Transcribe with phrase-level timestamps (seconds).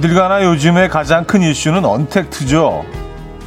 [0.00, 2.86] 어딜 가나 요즘에 가장 큰 이슈는 언택트죠.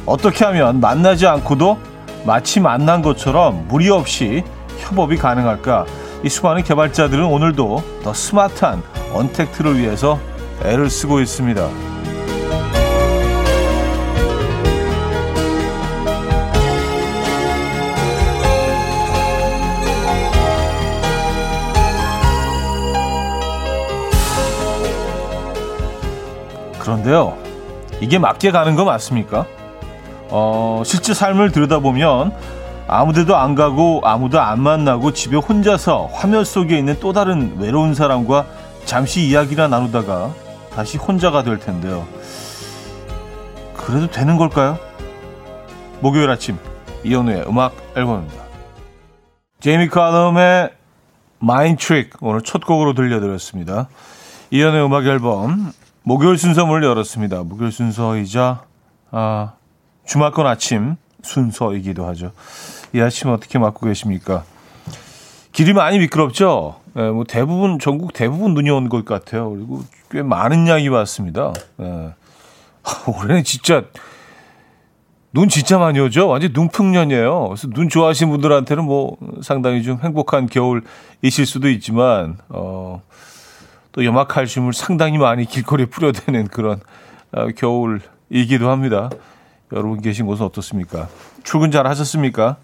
[0.06, 1.80] 어떻게 하면 만나지 않고도
[2.24, 4.44] 마치 만난 것처럼 무리 없이
[4.78, 5.84] 협업이 가능할까?
[6.22, 10.20] 이 수많은 개발자들은 오늘도 더 스마트한 언택트를 위해서
[10.64, 11.93] 애를 쓰고 있습니다.
[26.84, 27.34] 그런데요,
[28.02, 29.46] 이게 맞게 가는 거 맞습니까?
[30.28, 32.34] 어, 실제 삶을 들여다보면
[32.86, 38.44] 아무데도 안 가고 아무도 안 만나고 집에 혼자서 화면 속에 있는 또 다른 외로운 사람과
[38.84, 40.34] 잠시 이야기나 나누다가
[40.74, 42.06] 다시 혼자가 될 텐데요.
[43.74, 44.78] 그래도 되는 걸까요?
[46.00, 46.58] 목요일 아침
[47.02, 48.44] 이현우의 음악 앨범입니다.
[49.60, 50.68] 제이미 칼럼의
[51.38, 53.88] Mind Trick 오늘 첫 곡으로 들려드렸습니다.
[54.50, 55.72] 이현우의 음악 앨범
[56.04, 57.44] 목요일 순서 문을 열었습니다.
[57.44, 58.62] 목요일 순서이자
[59.10, 59.52] 아,
[60.06, 62.32] 주말권 아침 순서이기도 하죠.
[62.94, 64.44] 이 아침 어떻게 맞고 계십니까?
[65.52, 66.76] 길이 많이 미끄럽죠?
[66.96, 69.50] 예, 뭐 대부분, 전국 대부분 눈이 온 것 같아요.
[69.50, 71.52] 그리고 꽤 많은 양이 왔습니다.
[71.80, 72.12] 예.
[73.06, 73.84] 올해는 진짜,
[75.32, 76.28] 눈 진짜 많이 오죠?
[76.28, 77.48] 완전 눈풍년이에요.
[77.48, 83.00] 그래서 눈 좋아하시는 분들한테는 뭐 상당히 좀 행복한 겨울이실 수도 있지만, 어,
[83.94, 86.80] 또 염화칼슘을 상당히 많이 길거리에 뿌려대는 그런
[87.32, 89.08] 어, 겨울이기도 합니다.
[89.72, 91.08] 여러분 계신 곳은 어떻습니까?
[91.44, 92.56] 출근 잘 하셨습니까?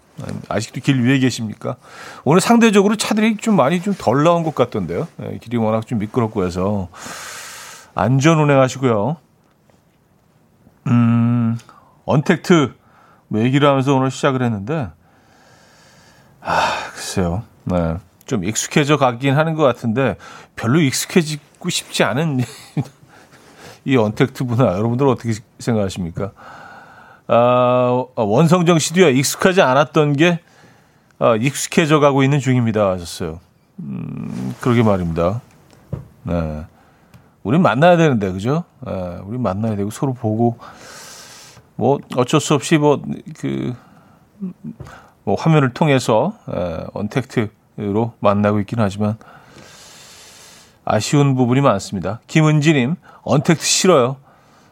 [0.49, 1.77] 아직도 길 위에 계십니까?
[2.25, 5.07] 오늘 상대적으로 차들이 좀 많이 좀 덜 나온 것 같던데요.
[5.17, 6.89] 네, 길이 워낙 좀 미끄럽고 해서
[7.95, 9.15] 안전 운행하시고요.
[10.87, 11.57] 음,
[12.05, 12.73] 언택트
[13.29, 14.89] 뭐 얘기를 하면서 오늘 시작을 했는데
[16.41, 17.43] 아, 글쎄요.
[17.63, 17.95] 네.
[18.25, 20.15] 좀 익숙해져 가긴 하는 것 같은데
[20.55, 22.39] 별로 익숙해지고 싶지 않은
[23.85, 26.31] 이 언택트 문화 여러분들은 어떻게 생각하십니까?
[27.33, 30.41] 아, 원성정 씨도요, 익숙하지 않았던 게,
[31.17, 32.91] 아, 익숙해져 가고 있는 중입니다.
[32.91, 33.39] 하셨어요.
[33.79, 35.41] 음, 그러게 말입니다.
[36.23, 36.65] 네.
[37.43, 38.65] 우린 만나야 되는데, 그죠?
[38.85, 40.59] 네, 우린 만나야 되고, 서로 보고,
[41.77, 43.01] 뭐, 어쩔 수 없이 뭐,
[43.39, 43.73] 그,
[45.23, 47.49] 뭐, 화면을 통해서, 에, 언택트
[47.81, 49.17] 로 만나고 있긴 하지만,
[50.85, 52.21] 아쉬운 부분이 많습니다.
[52.27, 54.17] 김은지님, 언택트 싫어요.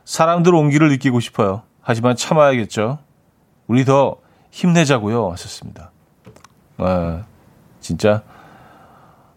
[0.06, 1.64] 사람들 온기를 느끼고 싶어요.
[1.82, 3.00] 하지만 참아야겠죠.
[3.68, 4.18] 우리 더
[4.52, 5.32] 힘내자고요.
[5.32, 5.92] 하셨습니다.
[6.78, 7.24] 아,
[7.80, 8.24] 진짜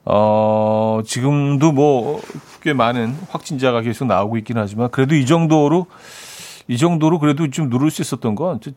[0.05, 2.21] 어, 지금도 뭐
[2.63, 5.87] 꽤 많은 확진자가 계속 나오고 있긴 하지만 그래도 이 정도로
[6.69, 8.73] 이 정도로 그래도 좀 누를 수 있었던 건그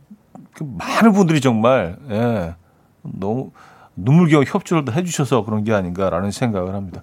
[0.60, 2.56] 많은 분들이 정말 예,
[3.04, 3.52] 너무
[3.96, 7.02] 눈물겨우 협조를 해주셔서 그런 게 아닌가라는 생각을 합니다.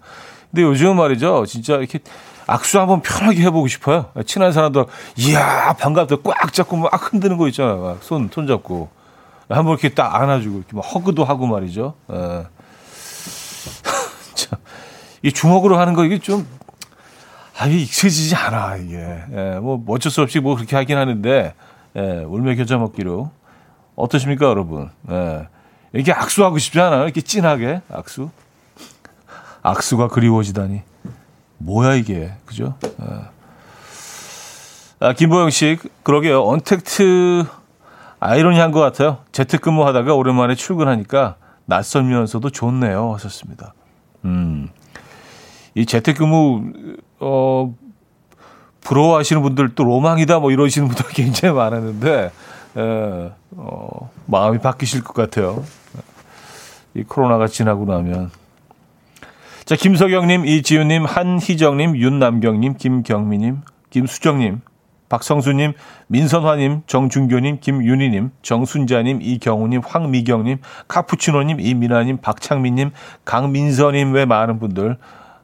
[0.51, 2.01] 근데 요즘 말이죠, 진짜 이렇게
[2.47, 4.11] 악수 한번 편하게 해보고 싶어요.
[4.27, 4.85] 친한 사람들,
[5.17, 6.17] 이야, 반갑다.
[6.25, 7.81] 꽉 잡고 막 흔드는 거 있잖아요.
[7.81, 8.91] 막 손, 손 잡고.
[9.49, 11.95] 한번 이렇게 딱 안아주고, 이렇게 막 허그도 하고 말이죠.
[12.13, 12.17] 예.
[14.35, 14.59] 참,
[15.23, 16.47] 이 주먹으로 하는 거 이게 좀,
[17.59, 18.97] 아, 이게 익숙해지지 않아, 이게.
[19.33, 21.55] 예, 뭐, 어쩔 수 없이 뭐 그렇게 하긴 하는데,
[21.97, 23.31] 예, 울며 겨자 먹기로.
[23.95, 24.91] 어떠십니까, 여러분?
[25.11, 25.49] 예.
[25.93, 27.05] 이렇게 악수하고 싶지 않아요?
[27.05, 28.31] 이렇게 진하게 악수?
[29.63, 30.83] 악수가 그리워지다니.
[31.59, 32.75] 뭐야 이게 그죠?
[32.99, 33.31] 아,
[35.01, 36.45] 아 김보영 씨 그러게요.
[36.45, 37.45] 언택트
[38.19, 39.19] 아이러니한 것 같아요.
[39.33, 41.37] 재택근무하다가 오랜만에 출근하니까
[41.67, 43.13] 낯설면서도 좋네요.
[43.15, 43.75] 하셨습니다.
[44.25, 44.69] 음,
[45.75, 46.73] 이 재택근무
[47.21, 47.75] 어
[48.81, 52.31] 부러워하시는 분들 또 로망이다 뭐 이러시는 분들 굉장히 많았는데
[52.77, 55.65] 에, 어, 마음이 바뀌실 것 같아요.
[56.95, 58.31] 이 코로나가 지나고 나면
[59.65, 64.61] 자, 김석영님, 이지훈님, 한희정님, 윤남경님, 김경미님, 김수정님,
[65.09, 65.75] 박성수님,
[66.09, 70.59] 민선화님, 정준교님, 김윤희님, 정순자님, 이경우님, 황미경님,
[70.89, 72.91] 카푸치노님, 이민아님, 박창민님,
[73.25, 74.97] 강민서님 외 많은 분들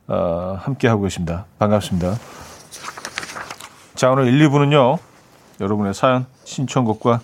[0.09, 1.45] 어, 함께 하고 계십니다.
[1.59, 2.15] 반갑습니다.
[3.95, 4.99] 자, 오늘 1, 2부는요.
[5.61, 7.21] 여러분의 사연, 신청곡과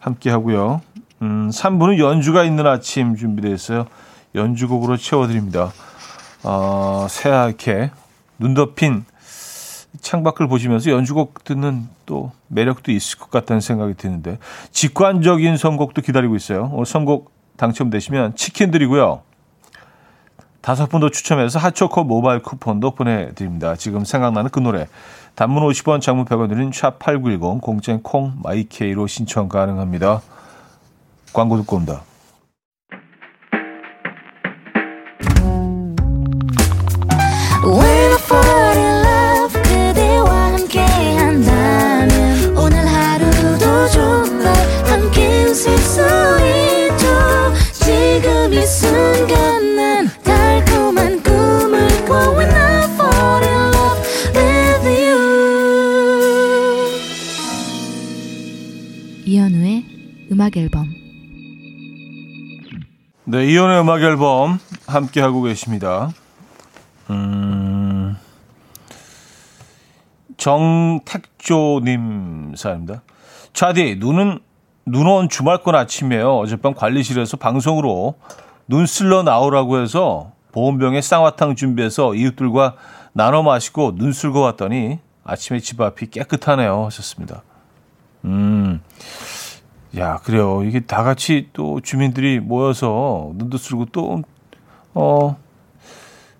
[0.00, 0.80] 함께 하고요.
[1.24, 3.86] 음, 3부는 연주가 있는 아침 준비되어 있어요.
[4.34, 5.72] 연주곡으로 채워드립니다.
[6.42, 7.90] 어, 새하얗게
[8.38, 9.06] 눈 덮인
[10.02, 14.38] 창밖을 보시면서 연주곡 듣는 또 매력도 있을 것 같다는 생각이 드는데
[14.70, 16.68] 직관적인 선곡도 기다리고 있어요.
[16.74, 19.22] 오늘 선곡 당첨되시면 치킨 드리고요.
[20.60, 23.76] 다섯 분도 추첨해서 핫초코 모바일 쿠폰도 보내드립니다.
[23.76, 24.88] 지금 생각나는 그 노래
[25.36, 30.20] 단문 50원 장문 100원 드린 샵8910 공짜인 콩 마이케이로 신청 가능합니다.
[31.34, 32.04] 광고 듣고 온다.
[60.34, 61.03] 음악 앨범.
[63.26, 66.10] 네, 이연의 음악 앨범 함께 하고 계십니다.
[67.08, 68.16] 음,
[70.36, 71.92] 정택조님
[72.56, 73.02] 사입니다.
[73.54, 74.40] 차디, 눈은,
[74.86, 76.36] 눈 온 주말권 아침이에요.
[76.38, 78.16] 어젯밤 관리실에서 방송으로
[78.66, 82.74] 눈 쓸러 나오라고 해서 보온병에 쌍화탕 준비해서 이웃들과
[83.14, 86.84] 나눠 마시고 눈 쓸고 왔더니 아침에 집 앞이 깨끗하네요.
[86.84, 87.42] 하셨습니다.
[88.26, 88.82] 음,
[89.96, 90.64] 야, 그래요.
[90.64, 94.22] 이게 다 같이 또 주민들이 모여서 눈도 쓸고 또,
[94.92, 95.36] 어,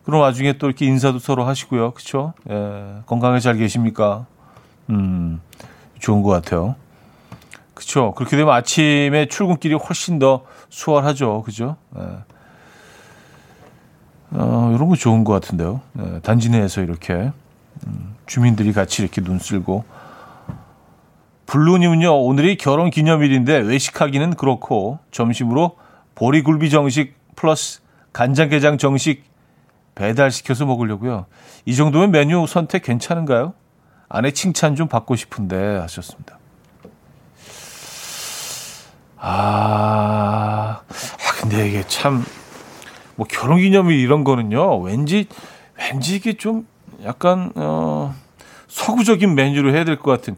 [0.05, 1.93] 그런 와중에 또 이렇게 인사도 서로 하시고요.
[1.93, 2.35] 그쵸?
[2.51, 4.27] 예, 건강하게 잘 계십니까?
[4.91, 5.41] 음,
[5.99, 6.75] 좋은 것 같아요.
[7.75, 8.13] 그쵸?
[8.17, 11.43] 그렇게 되면 아침에 출근길이 훨씬 더 수월하죠.
[11.43, 11.77] 그죠?
[11.97, 12.03] 예.
[14.33, 15.81] 어, 이런 거 좋은 것 같은데요.
[16.01, 17.31] 예, 단지 내에서 이렇게,
[17.87, 19.85] 음, 주민들이 같이 이렇게 눈 쓸고,
[21.47, 25.77] 블루님은요, 오늘이 결혼 기념일인데 외식하기는 그렇고, 점심으로
[26.15, 27.81] 보리굴비 정식 플러스
[28.13, 29.25] 간장게장 정식
[29.95, 31.27] 배달시켜서 먹으려고요.
[31.67, 33.55] 이 정도면 메뉴 선택 괜찮은가요?
[34.09, 36.39] 아내 칭찬 좀 받고 싶은데 하셨습니다.
[39.17, 42.25] 아, 아 근데 이게 참,
[43.17, 45.27] 뭐 결혼 기념일 이런 거는요, 왠지,
[45.79, 46.67] 왠지 이게 좀
[47.05, 48.15] 약간, 어,
[48.69, 50.37] 서구적인 메뉴로 해야 될 것 같은,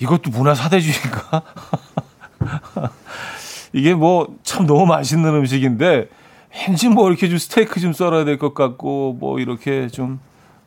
[0.00, 1.42] 이것도 문화 사대주의인가?
[3.72, 6.08] 이게 뭐 참 너무 맛있는 음식인데,
[6.68, 10.18] 왠지 뭐 이렇게 좀 스테이크 좀 썰어야 될 것 같고 뭐 이렇게 좀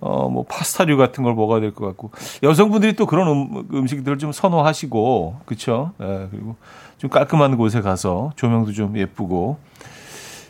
[0.06, 2.12] 어, 뭐, 파스타류 같은 걸 먹어야 될 것 같고.
[2.44, 5.94] 여성분들이 또 그런 음, 음식들을 좀 선호하시고, 그쵸?
[6.02, 6.58] 예, 그리고
[6.98, 9.60] 좀 깔끔한 곳에 가서 조명도 좀 예쁘고,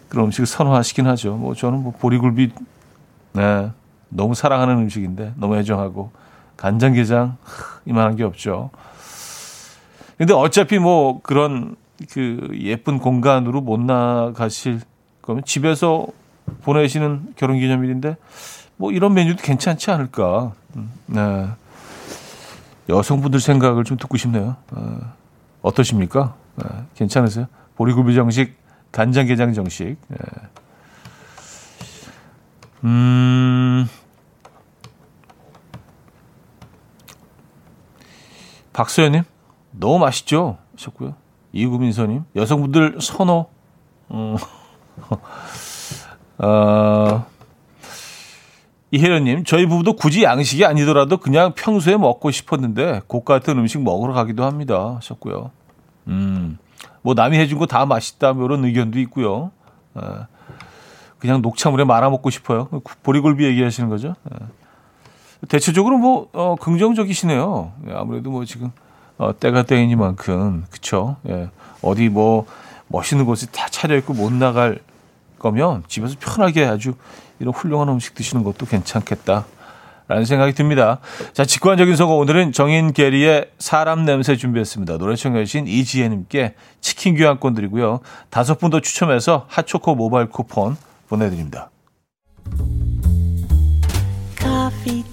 [0.09, 1.35] 그런 음식을 선호하시긴 하죠.
[1.35, 2.49] 뭐, 저는 뭐, 보리굴비,
[3.33, 3.69] 네,
[4.09, 6.09] 너무 사랑하는 음식인데, 너무 애정하고,
[6.57, 7.37] 간장게장,
[7.85, 8.69] 이만한 게 없죠.
[10.17, 11.75] 근데 어차피 뭐, 그런
[12.11, 14.81] 그 예쁜 공간으로 못 나가실
[15.21, 16.07] 그러면 집에서
[16.63, 18.17] 보내시는 결혼 기념일인데
[18.75, 20.53] 뭐 이런 메뉴도 괜찮지 않을까.
[20.75, 21.47] 음, 네.
[22.89, 24.57] 여성분들 생각을 좀 듣고 싶네요.
[24.71, 25.13] 어,
[25.61, 26.35] 어떠십니까?
[26.55, 26.65] 네,
[26.95, 27.47] 괜찮으세요?
[27.75, 28.55] 보리굴비 정식,
[28.91, 29.95] 간장게장 정식.
[30.07, 30.17] 네.
[32.83, 33.87] 음,
[38.73, 39.23] 박소연님,
[39.71, 40.57] 너무 맛있죠?
[40.75, 41.15] 하셨고요.
[41.53, 43.47] 이구민서님, 여성분들 선호.
[44.11, 44.35] 음.
[46.39, 47.25] 어,
[48.91, 54.43] 이혜련님, 저희 부부도 굳이 양식이 아니더라도 그냥 평소에 먹고 싶었는데 고가 같은 음식 먹으러 가기도
[54.43, 54.95] 합니다.
[54.97, 55.51] 하셨고요.
[56.07, 56.57] 음,
[57.01, 59.51] 뭐 남이 해준 거 다 맛있다 뭐 이런 의견도 있고요.
[59.95, 60.27] 어,
[61.17, 62.67] 그냥 녹차물에 말아 먹고 싶어요.
[63.03, 64.15] 보리굴비 얘기하시는 거죠.
[64.25, 64.47] 어.
[65.47, 67.71] 대체적으로 뭐 어, 긍정적이시네요.
[67.89, 68.71] 예, 아무래도 뭐 지금
[69.17, 71.17] 어, 때가 때이니만큼 그쵸.
[71.27, 71.49] 예.
[71.81, 72.45] 어디 뭐
[72.87, 74.79] 멋있는 곳에 다 차려입고 못 나갈
[75.39, 76.93] 거면 집에서 편하게 아주
[77.39, 79.45] 이런 훌륭한 음식 드시는 것도 괜찮겠다.
[80.09, 80.99] 라는 생각이 듭니다.
[81.31, 84.97] 자, 직관적인 선거 오늘은 정인 게리의 사람 냄새 준비했습니다.
[84.97, 88.01] 노래 청해주신 이지혜님께 치킨 교환권 드리고요.
[88.29, 90.75] 다섯 분 더 추첨해서 핫초코 모바일 쿠폰
[91.07, 91.69] 보내드립니다.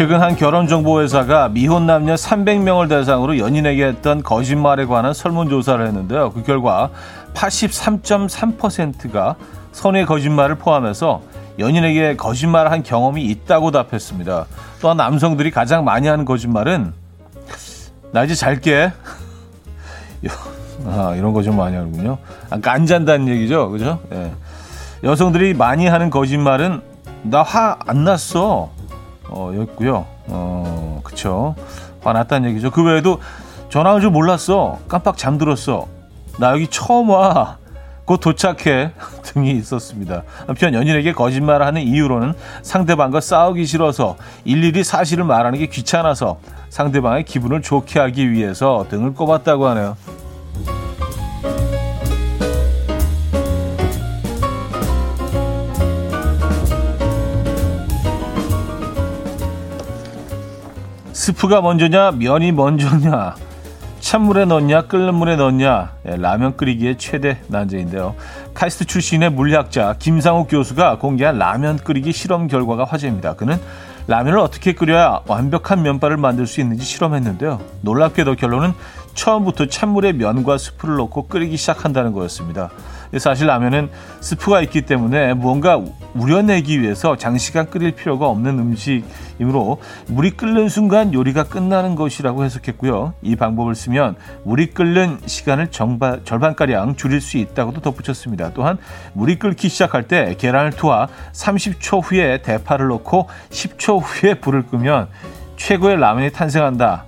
[0.00, 6.32] 최근 한 결혼정보회사가 미혼 남녀 300명을 대상으로 연인에게 했던 거짓말에 관한 설문조사를 했는데요.
[6.32, 6.88] 그 결과
[7.34, 9.36] 83.3%가
[9.72, 11.20] 선의 거짓말을 포함해서
[11.58, 14.46] 연인에게 거짓말을 한 경험이 있다고 답했습니다.
[14.80, 16.94] 또한 남성들이 가장 많이 하는 거짓말은
[18.12, 18.92] 나 이제 잘게.
[20.86, 22.16] 아, 이런 거 좀 많이 하는군요.
[22.44, 23.68] 아, 그러니까 안 잔다는 얘기죠.
[23.68, 23.98] 그죠?
[24.12, 24.32] 예.
[25.04, 26.80] 여성들이 많이 하는 거짓말은
[27.24, 28.70] 나 화 안 났어.
[29.30, 30.06] 어, 였고요.
[30.28, 31.54] 어, 그쵸.
[32.02, 32.70] 화났다는 얘기죠.
[32.70, 33.20] 그 외에도
[33.68, 34.78] 전화 올 줄 몰랐어.
[34.88, 35.86] 깜빡 잠들었어.
[36.38, 37.58] 나 여기 처음 와.
[38.04, 38.90] 곧 도착해
[39.22, 40.24] 등이 있었습니다.
[40.48, 42.32] 한편 연인에게 거짓말을 하는 이유로는
[42.62, 46.38] 상대방과 싸우기 싫어서 일일이 사실을 말하는 게 귀찮아서
[46.70, 49.96] 상대방의 기분을 좋게 하기 위해서 등을 꼽았다고 하네요.
[61.20, 63.34] 스프가 먼저냐 면이 먼저냐
[64.00, 68.14] 찬물에 넣냐 끓는 물에 넣냐 예, 라면 끓이기의 최대 난제인데요.
[68.54, 73.34] 카이스트 출신의 물리학자 김상욱 교수가 공개한 라면 끓이기 실험 결과가 화제입니다.
[73.34, 73.60] 그는
[74.06, 77.60] 라면을 어떻게 끓여야 완벽한 면발을 만들 수 있는지 실험했는데요.
[77.82, 78.72] 놀랍게도 결론은
[79.12, 82.70] 처음부터 찬물에 면과 스프를 넣고 끓이기 시작한다는 거였습니다.
[83.18, 83.90] 사실 라면은
[84.20, 85.82] 스프가 있기 때문에 무언가
[86.14, 93.14] 우려내기 위해서 장시간 끓일 필요가 없는 음식이므로 물이 끓는 순간 요리가 끝나는 것이라고 해석했고요.
[93.22, 98.52] 이 방법을 쓰면 물이 끓는 시간을 정바, 절반가량 줄일 수 있다고도 덧붙였습니다.
[98.54, 98.78] 또한
[99.14, 105.08] 물이 끓기 시작할 때 계란을 투하 30초 후에 대파를 넣고 10초 후에 불을 끄면
[105.56, 107.04] 최고의 라면이 탄생한다.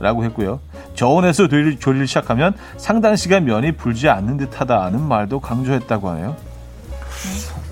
[0.00, 0.60] 라고 했고요.
[0.94, 6.36] 저온에서 조리를, 조리를 시작하면 상당 시간 면이 불지 않는 듯하다는 말도 강조했다고 하네요.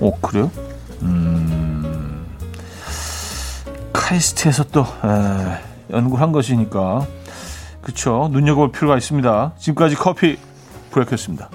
[0.01, 0.51] 어 그래요?
[1.03, 2.27] 음,
[3.93, 7.07] 카이스트에서 또 에, 연구를 한 것이니까
[7.81, 9.53] 그쵸 눈여겨볼 필요가 있습니다.
[9.59, 10.39] 지금까지 커피
[10.91, 11.51] 브레이크였습니다.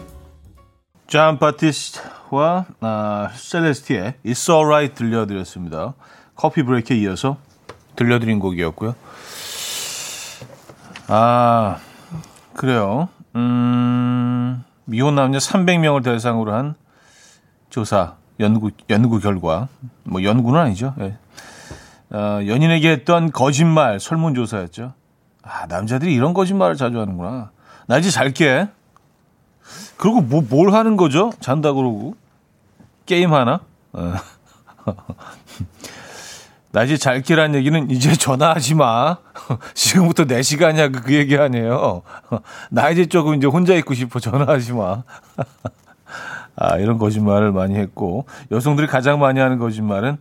[1.07, 5.93] 잔 바티스트와 아, 셀레스티의 It's Alright 들려드렸습니다.
[6.35, 7.37] 커피 브레이크에 이어서
[7.95, 8.95] 들려드린 곡이었고요.
[11.07, 11.77] 아,
[12.53, 13.07] 그래요.
[13.35, 16.75] 음, 미혼 남녀 300명을 대상으로 한
[17.69, 19.67] 조사, 연구, 연구 결과.
[20.03, 20.93] 뭐, 연구는 아니죠.
[20.99, 21.17] 예.
[22.09, 24.93] 어, 연인에게 했던 거짓말 설문조사였죠.
[25.43, 27.51] 아, 남자들이 이런 거짓말을 자주 하는구나.
[27.85, 28.67] 나 이제 잘게.
[29.97, 31.31] 그리고 뭐, 뭘 하는 거죠?
[31.39, 32.15] 잔다 그러고.
[33.05, 33.61] 게임 하나?
[36.67, 36.71] 어.
[36.71, 39.17] 나 이제 잘게란 얘기는 이제 전화하지 마.
[39.73, 42.01] 지금부터 4시간이야 그 얘기 아니에요.
[42.69, 45.03] 나 이제 조금 이제 혼자 있고 싶어 전화하지 마.
[46.59, 50.17] 아, 이런 거짓말을 많이 했고 여성들이 가장 많이 하는 거짓말은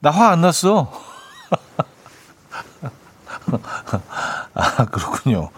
[0.00, 0.90] 나 화 안 났어.
[4.54, 5.50] 아, 그렇군요.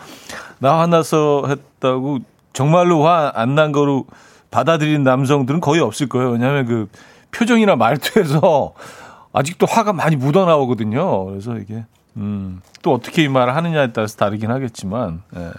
[0.58, 2.18] 나 화나서 했다고
[2.52, 4.06] 정말로 화 안 난 거로
[4.50, 6.30] 받아들인 남성들은 거의 없을 거예요.
[6.30, 6.88] 왜냐하면 그
[7.32, 8.74] 표정이나 말투에서
[9.34, 11.26] 아직도 화가 많이 묻어 나오거든요.
[11.26, 11.84] 그래서 이게
[12.16, 15.50] 음, 또 어떻게 이 말을 하느냐에 따라서 다르긴 하겠지만 예.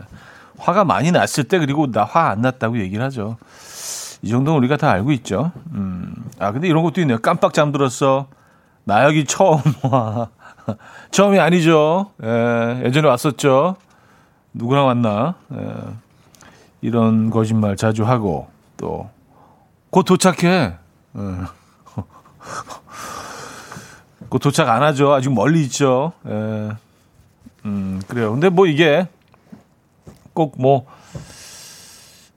[0.57, 3.37] 화가 많이 났을 때 그리고 나 화 안 났다고 얘기를 하죠.
[4.21, 5.51] 이 정도는 우리가 다 알고 있죠.
[5.73, 6.15] 음.
[6.39, 7.19] 아 근데 이런 것도 있네요.
[7.19, 8.27] 깜빡 잠들었어.
[8.85, 10.29] 나 여기 처음 와.
[11.11, 12.11] 처음이 아니죠.
[12.23, 13.75] 예, 예전에 왔었죠.
[14.53, 15.35] 누구랑 왔나.
[15.53, 15.75] 예,
[16.81, 19.09] 이런 거짓말 자주 하고 또
[19.91, 20.47] 곧 도착해.
[20.47, 20.75] 예.
[24.35, 25.13] 그 도착 안 하죠.
[25.13, 26.11] 아직 멀리 있죠.
[26.27, 26.69] 예.
[27.63, 28.33] 음, 그래요.
[28.33, 29.07] 근데 뭐 이게
[30.33, 30.85] 꼭 뭐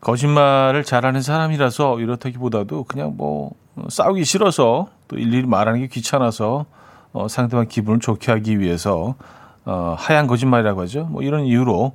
[0.00, 3.50] 거짓말을 잘하는 사람이라서 이렇다기보다도 그냥 뭐
[3.88, 6.66] 싸우기 싫어서 또 일일이 말하는 게 귀찮아서
[7.12, 9.16] 어, 상대방 기분을 좋게 하기 위해서
[9.64, 11.06] 어, 하얀 거짓말이라고 하죠.
[11.06, 11.94] 뭐 이런 이유로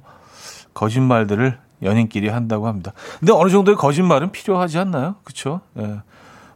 [0.73, 2.91] 거짓말들을 연인끼리 한다고 합니다.
[3.21, 5.15] 근데 어느 정도의 거짓말은 필요하지 않나요?
[5.23, 5.61] 그렇죠?
[5.79, 6.01] 예.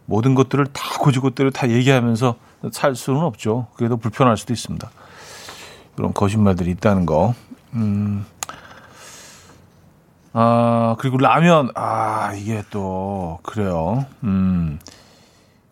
[0.06, 2.36] 모든 것들을 다 고지고대로 다 얘기하면서
[2.72, 3.68] 살 수는 없죠.
[3.74, 4.90] 그게 더 불편할 수도 있습니다.
[5.96, 7.34] 그런 거짓말들이 있다는 거.
[7.74, 8.26] 음.
[10.34, 11.70] 아, 그리고 라면.
[11.76, 14.06] 아, 이게 또, 그래요.
[14.24, 14.80] 음.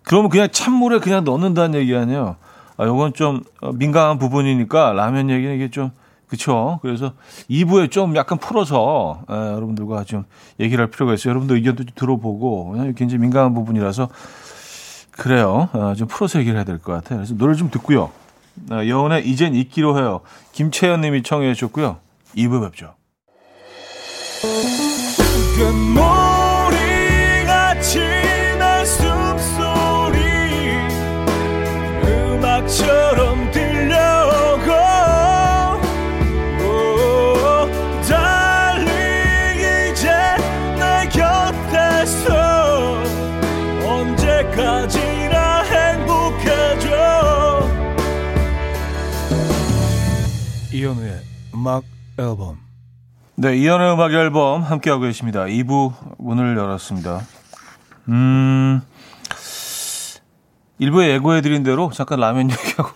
[0.04, 2.36] 그러면 그냥 찬물에 그냥 넣는다는 얘기 아니에요.
[2.78, 3.44] 아, 요건 좀
[3.76, 5.92] 민감한 부분이니까 라면 얘기는 이게 좀,
[6.28, 6.80] 그쵸.
[6.82, 7.14] 그래서
[7.50, 10.26] 2부에 좀 약간 풀어서, 에, 여러분들과 좀
[10.60, 11.32] 얘기를 할 필요가 있어요.
[11.32, 14.10] 여러분들 의견도 좀 들어보고, 굉장히 민감한 부분이라서
[15.18, 15.70] 그래요.
[15.74, 17.20] 어, 좀 풀어서 얘기를 해야 될 것 같아요.
[17.20, 18.12] 그래서 노래 좀 듣고요.
[18.72, 20.22] 어, 여운의 이젠 잊기로 해요.
[20.54, 21.98] 김채연 님이 청해 주셨고요.
[22.36, 22.94] 2부 뵙죠.
[32.04, 32.68] 음악처럼 이현우의 음악
[52.18, 52.60] 앨범.
[53.36, 55.46] 네, 이현우의 음악 앨범 함께하고 계십니다.
[55.46, 57.22] 2부 문을 열었습니다.
[58.10, 58.82] 음,
[60.80, 62.90] 1부에 예고해드린 대로 잠깐 라면 얘기하고.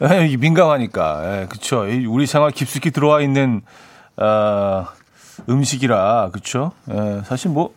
[0.00, 1.42] 아, 이게 민감하니까.
[1.42, 1.86] 예, 그쵸.
[2.08, 3.62] 우리 생활 깊숙이 들어와 있는,
[4.16, 4.86] 어,
[5.48, 6.72] 음식이라, 그쵸.
[6.90, 7.74] 예, 사실 뭐,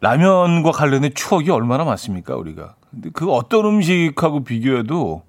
[0.00, 2.74] 라면과 관련된 추억이 얼마나 많습니까, 우리가.
[2.90, 5.22] 근데 그 어떤 음식하고 비교해도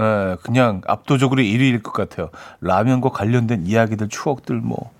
[0.00, 2.30] 예, 그냥 압도적으로 1위일 것 같아요.
[2.60, 4.90] 라면과 관련된 이야기들, 추억들 뭐.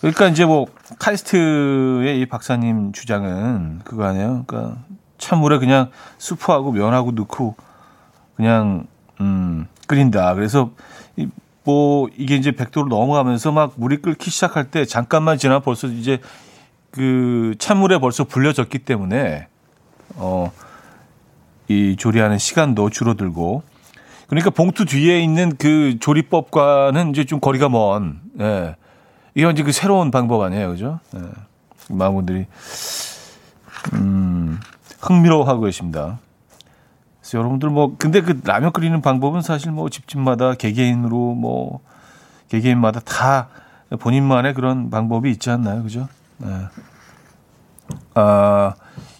[0.00, 0.66] 그러니까 이제 뭐
[0.98, 4.44] 카이스트의 이 박사님 주장은 그거 아니에요.
[4.46, 4.78] 그러니까
[5.18, 7.54] 찬물에 그냥 수프하고 면하고 넣고
[8.36, 8.86] 그냥
[9.20, 10.34] 음, 끓인다.
[10.34, 10.70] 그래서
[11.16, 11.28] 이,
[11.64, 16.20] 뭐 이게 이제 100도로 넘어가면서 막 물이 끓기 시작할 때 잠깐만 지나 벌써 이제
[16.90, 19.46] 그 찬물에 벌써 불려졌기 때문에
[20.16, 20.50] 어
[21.70, 23.62] 이 조리하는 시간도 줄어들고
[24.26, 28.74] 그러니까 봉투 뒤에 있는 그 조리법과는 이제 좀 거리가 먼 예.
[29.36, 30.98] 이건 이제 그 새로운 방법 아니에요, 그죠?
[31.14, 31.20] 예.
[31.88, 32.46] 많은 분들이
[33.92, 34.58] 음,
[35.00, 36.18] 흥미로워하고 계십니다.
[37.20, 41.78] 그래서 여러분들 뭐 근데 그 라면 끓이는 방법은 사실 뭐 집집마다 개개인으로 뭐
[42.48, 43.48] 개개인마다 다
[43.96, 46.08] 본인만의 그런 방법이 있지 않나요, 그죠?
[46.38, 46.48] 네.
[48.14, 48.74] 아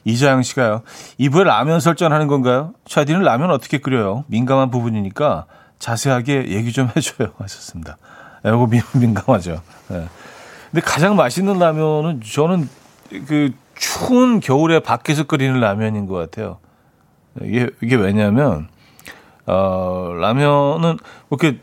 [0.04, 0.83] 이자영 씨가요.
[1.19, 2.73] 이부에 라면 설정하는 건가요?
[2.87, 4.25] 차디는 라면 어떻게 끓여요?
[4.28, 5.47] 민감한 부분이니까
[5.78, 7.33] 자세하게 얘기 좀 해줘요.
[7.38, 7.97] 하셨습니다.
[8.45, 9.61] 이거 민, 민감하죠.
[9.88, 10.07] 네.
[10.71, 12.69] 근데 가장 맛있는 라면은 저는
[13.26, 16.59] 그 추운 겨울에 밖에서 끓이는 라면인 것 같아요.
[17.42, 18.69] 이게, 이게 왜냐면,
[19.47, 21.59] 어, 라면은 뭐 이렇게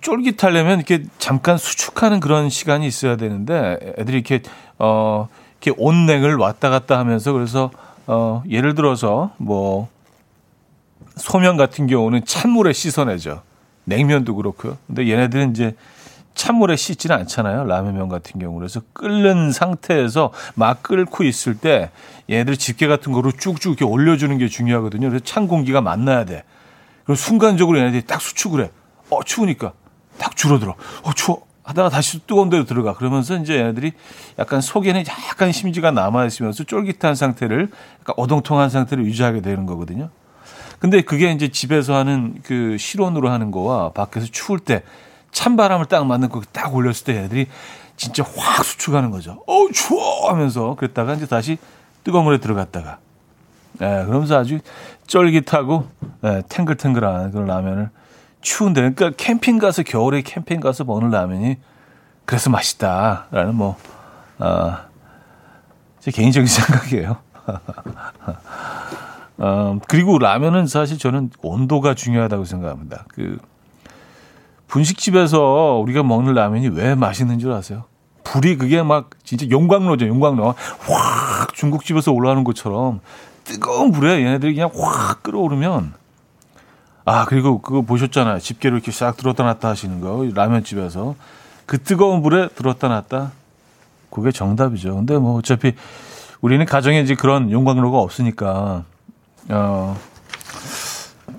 [0.00, 4.42] 쫄깃하려면 이렇게 잠깐 수축하는 그런 시간이 있어야 되는데 애들이 이렇게,
[4.78, 5.28] 어,
[5.62, 7.70] 이렇게 온냉을 왔다 갔다 하면서 그래서,
[8.06, 9.88] 어, 예를 들어서 뭐,
[11.16, 13.42] 소면 같은 경우는 찬물에 씻어내죠.
[13.84, 14.76] 냉면도 그렇고요.
[14.86, 15.76] 근데 얘네들은 이제
[16.34, 17.64] 찬물에 씻지는 않잖아요.
[17.64, 18.58] 라면면 같은 경우.
[18.58, 21.90] 그래서 끓는 상태에서 막 끓고 있을 때
[22.30, 25.08] 얘네들 집게 같은 거로 쭉쭉 이렇게 올려주는 게 중요하거든요.
[25.08, 26.44] 그래서 찬 공기가 만나야 돼.
[27.04, 28.70] 그럼 순간적으로 얘네들이 딱 수축을 해.
[29.10, 29.72] 어, 추우니까.
[30.18, 30.74] 딱 줄어들어.
[31.02, 31.42] 어, 추워.
[31.62, 32.94] 하다가 다시 뜨거운 데로 들어가.
[32.94, 33.92] 그러면서 이제 얘네들이
[34.38, 37.70] 약간 속에는 약간 심지가 남아있으면서 쫄깃한 상태를,
[38.00, 40.10] 약간 어동통한 상태를 유지하게 되는 거거든요.
[40.80, 44.82] 근데 그게 이제 집에서 하는 그 실온으로 하는 거와 밖에서 추울 때
[45.30, 47.46] 찬바람을 딱 맞는 거 딱 올렸을 때 애들이
[47.96, 49.44] 진짜 확 수축하는 거죠.
[49.46, 50.28] 어우, 추워!
[50.28, 51.58] 하면서 그랬다가 이제 다시
[52.02, 52.98] 뜨거운 물에 들어갔다가.
[53.80, 54.58] 예, 그러면서 아주
[55.06, 55.86] 쫄깃하고,
[56.24, 57.90] 예, 탱글탱글한 그런 라면을
[58.42, 61.56] 추운데, 그러니까 캠핑 가서, 겨울에 캠핑 가서 먹는 라면이
[62.24, 63.76] 그래서 맛있다라는 뭐,
[64.38, 64.84] 아,
[66.00, 67.16] 제 개인적인 생각이에요.
[69.38, 73.06] 어, 그리고 라면은 사실 저는 온도가 중요하다고 생각합니다.
[73.14, 73.38] 그,
[74.66, 77.84] 분식집에서 우리가 먹는 라면이 왜 맛있는 줄 아세요?
[78.24, 80.54] 불이 그게 막 진짜 용광로죠, 용광로.
[80.80, 83.00] 확 중국집에서 올라오는 것처럼
[83.44, 85.92] 뜨거운 불에 얘네들이 그냥 확 끓어오르면
[87.04, 88.38] 아, 그리고 그거 보셨잖아요.
[88.38, 90.24] 집게로 이렇게 싹 들었다 놨다 하시는 거.
[90.34, 91.14] 라면집에서.
[91.66, 93.32] 그 뜨거운 불에 들었다 놨다.
[94.10, 94.94] 그게 정답이죠.
[94.96, 95.74] 근데 뭐 어차피
[96.40, 98.84] 우리는 가정에 이제 그런 용광로가 없으니까,
[99.48, 99.96] 어,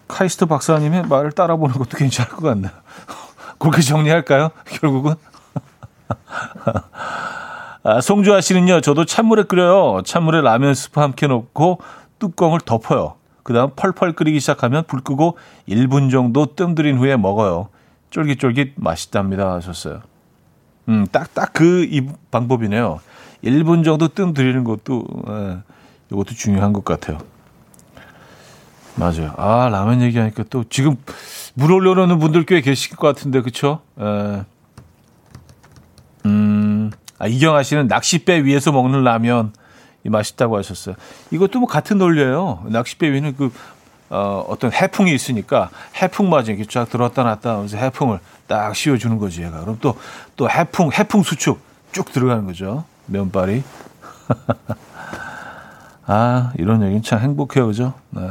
[0.08, 2.72] 카이스트 박사님의 말을 따라보는 것도 괜찮을 것 같네요.
[3.60, 4.50] 그렇게 정리할까요?
[4.66, 5.16] 결국은?
[7.84, 10.02] 아, 송주아 씨는요, 저도 찬물에 끓여요.
[10.04, 11.80] 찬물에 라면 스프 함께 넣고
[12.20, 13.16] 뚜껑을 덮어요.
[13.44, 17.68] 그 다음 펄펄 끓이기 시작하면 불 끄고 1분 정도 뜸 들인 후에 먹어요.
[18.10, 19.54] 쫄깃쫄깃 맛있답니다.
[19.54, 20.02] 하셨어요.
[20.90, 23.00] 음, 딱, 딱 그 이 방법이네요.
[23.44, 25.58] 1분 정도 뜸 들이는 것도, 예,
[26.12, 27.18] 이것도 중요한 것 같아요.
[28.96, 29.34] 맞아요.
[29.38, 30.96] 아, 라면 얘기하니까 또 지금
[31.56, 33.82] 물 올려놓는 분들 꽤 계실 것 같은데, 그쵸?
[34.00, 34.44] 에.
[36.26, 39.63] 음, 아, 이경아 씨는 낚싯배 위에서 먹는 라면, 이
[40.10, 40.96] 맛있다고 하셨어요.
[41.32, 42.64] 이것도 뭐 같은 논리예요.
[42.68, 43.52] 낚싯배 위는 그,
[44.10, 45.70] 어, 어떤 해풍이 있으니까
[46.02, 49.62] 해풍 맞아 이렇게 쫙 들었다 놨다 하면서 해풍을 딱 씌워주는 거지, 얘가.
[49.62, 49.98] 그럼 또,
[50.36, 51.60] 또 해풍, 해풍 수축
[51.92, 52.86] 쭉 들어가는 거죠.
[53.06, 53.64] 면발이.
[56.06, 57.94] 아, 이런 얘기는 참 행복해요, 그죠?
[58.10, 58.30] 네.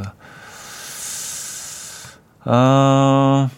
[2.45, 3.49] 아,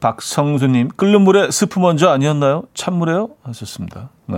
[0.00, 2.64] 박성수님, 끓는 물에 스프 먼저 아니었나요?
[2.74, 3.30] 찬물에요?
[3.42, 4.10] 하셨습니다.
[4.26, 4.36] 네.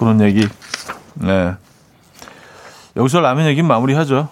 [0.00, 0.48] 뭐, 그런 얘기.
[1.14, 1.54] 네.
[2.96, 4.28] 여기서 라면 얘기 마무리하죠.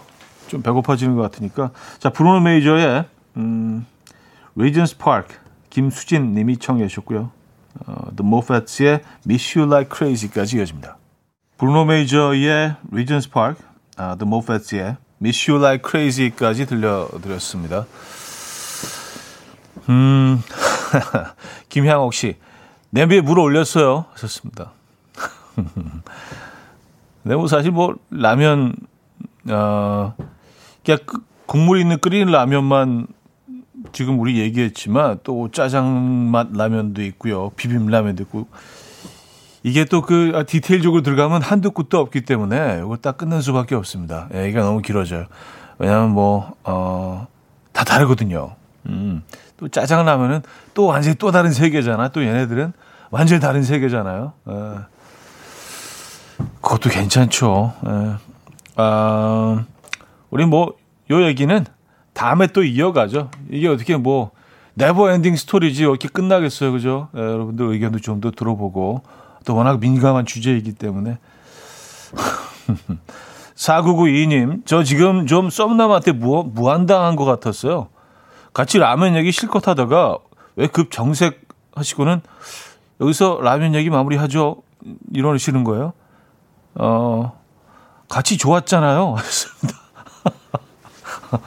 [0.49, 1.71] 좀 배고파지는 것 같으니까.
[1.99, 3.05] 자, 브루노 메이저의,
[3.37, 3.87] 음,
[4.57, 5.35] Regent's Park,
[5.71, 7.31] 김수진 님이 청해 주셨고요.
[7.87, 10.97] 어, The Moffatts의 Miss You Like Crazy까지 이어집니다.
[11.59, 13.63] 브루노 메이저의 Regent's Park,
[13.97, 17.87] 아, The Moffatts의 Miss You Like Crazy까지 들려드렸습니다.
[19.91, 20.43] 음,
[21.69, 22.37] 김향옥 씨,
[22.91, 24.07] 냄비에 물 올렸어요.
[24.13, 24.73] 하셨습니다.
[27.25, 28.75] 네, 뭐 사실 뭐 라면,
[29.51, 30.15] 어,
[30.85, 30.99] 그냥
[31.47, 33.07] 국물 있는 끓이는 라면만
[33.93, 37.51] 지금 우리 얘기했지만 또 짜장 맛 라면도 있고요.
[37.57, 38.49] 비빔 라면도 있고
[39.63, 44.29] 이게 또 그 디테일적으로 들어가면 한두 끝도 없기 때문에 이걸 딱 끝낼 수밖에 없습니다.
[44.35, 45.27] 예, 얘기가 너무 길어져요.
[45.79, 47.27] 왜냐하면 뭐, 어,
[47.73, 48.55] 다 다르거든요.
[48.87, 49.23] 음,
[49.57, 50.43] 또 짜장라면은
[50.75, 52.09] 또 완전히 또 다른 세계잖아.
[52.09, 52.73] 또 얘네들은
[53.11, 54.33] 완전히 다른 세계잖아요.
[54.49, 54.53] 예.
[56.61, 57.73] 그것도 괜찮죠.
[57.87, 58.15] 예.
[58.77, 59.65] 아,
[60.31, 60.75] 우리 뭐,
[61.11, 61.65] 요 얘기는
[62.13, 63.31] 다음에 또 이어가죠.
[63.51, 64.31] 이게 어떻게 뭐,
[64.75, 66.71] Never ending story지 이렇게 끝나겠어요.
[66.73, 67.09] 그죠?
[67.17, 69.03] 예, 여러분들 의견도 좀 더 들어보고,
[69.45, 71.19] 또 워낙 민감한 주제이기 때문에.
[73.57, 77.89] 4992님, 저 지금 좀 썸남한테 무, 무한당한 것 같았어요.
[78.53, 80.19] 같이 라면 얘기 실컷 하다가
[80.57, 81.43] 왜 급 정색
[81.75, 82.21] 하시고는
[83.01, 84.63] 여기서 라면 얘기 마무리하죠.
[85.13, 85.93] 이러시는 거예요.
[86.79, 87.33] 어,
[88.09, 89.15] 같이 좋았잖아요.
[89.17, 89.79] 하셨습니다.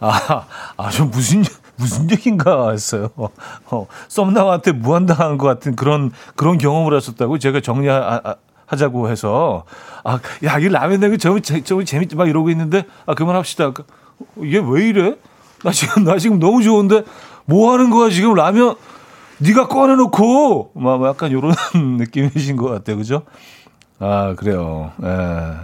[0.00, 1.44] 아, 아, 좀 무슨,
[1.76, 3.10] 무슨 얘기인가 했어요.
[3.16, 9.64] 어, 썸남한테 무한당한 것 같은 그런, 그런 경험을 하셨다고 제가 정리하자고 해서,
[10.02, 13.72] 아, 야, 이 라면 내기 저기, 저기 재밌지 막 이러고 있는데, 아, 그만합시다.
[14.38, 15.16] 이게 왜 이래?
[15.62, 17.04] 나 지금, 나 지금 너무 좋은데,
[17.44, 18.76] 뭐 하는 거야, 지금 라면,
[19.38, 21.54] 네가 꺼내놓고, 막, 약간 요런
[21.98, 22.96] 느낌이신 것 같아요.
[22.96, 23.22] 그죠?
[23.98, 24.92] 아, 그래요.
[25.02, 25.54] 예.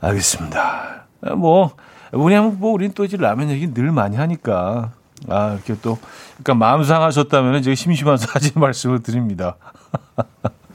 [0.00, 1.04] 알겠습니다.
[1.36, 1.74] 뭐,
[2.12, 4.92] 뭐냐면, 뭐, 우린 또 이제 라면 얘기 늘 많이 하니까.
[5.28, 5.98] 아, 이렇게 또,
[6.32, 9.56] 그러니까 마음 상하셨다면 제가 심심해서 하지 말씀을 드립니다.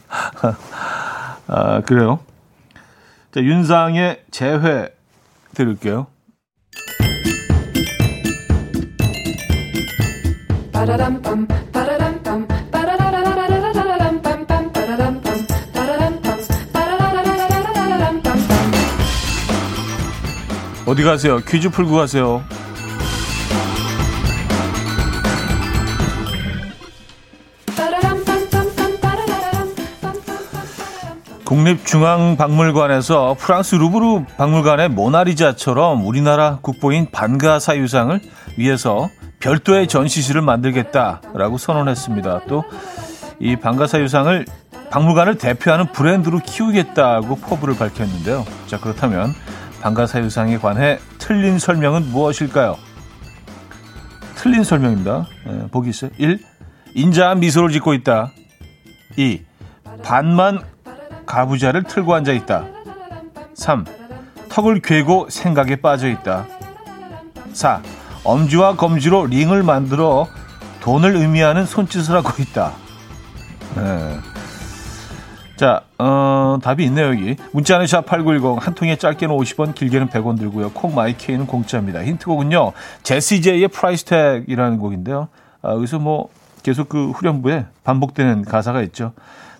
[1.47, 2.19] 아, 그래요.
[3.31, 4.89] 자, 윤상의 재회
[5.53, 6.07] 들을게요.
[20.89, 21.37] 어디 가세요?
[21.37, 22.43] 퀴즈 풀고 가세요.
[31.45, 38.19] 국립중앙박물관에서 프랑스 루브르 박물관의 모나리자처럼 우리나라 국보인 반가사유상을
[38.57, 42.45] 위해서 별도의 전시실을 만들겠다라고 선언했습니다.
[42.47, 42.63] 또
[43.39, 44.45] 이 반가사유상을
[44.91, 48.45] 박물관을 대표하는 브랜드로 키우겠다고 포부를 밝혔는데요.
[48.67, 49.33] 자 그렇다면
[49.81, 52.77] 방가사유상에 관해 틀린 설명은 무엇일까요?
[54.35, 55.27] 틀린 설명입니다.
[55.45, 56.11] 네, 보기 있어요.
[56.17, 56.39] 1.
[56.95, 58.31] 인자한 미소를 짓고 있다.
[59.17, 59.41] 2.
[60.03, 60.61] 반만
[61.25, 62.65] 가부좌를 틀고 앉아 있다.
[63.53, 63.85] 3.
[64.49, 66.45] 턱을 괴고 생각에 빠져 있다.
[67.53, 67.81] 4.
[68.23, 70.27] 엄지와 검지로 링을 만들어
[70.81, 72.73] 돈을 의미하는 손짓을 하고 있다.
[73.75, 74.19] 네.
[75.59, 77.35] 자, 어, 답이 있네요, 여기.
[77.51, 80.71] 문자는 샵8910, 한 통에 짧게는 50원, 길게는 100원 들고요.
[80.71, 82.01] 콩 my K는 공짜입니다.
[82.01, 82.71] 힌트곡은요,
[83.03, 85.27] 제시 제이의 Price Tag이라는 곡인데요.
[85.61, 86.29] 아, 여기서 뭐,
[86.63, 89.11] 계속 그 후렴부에 반복되는 가사가 있죠.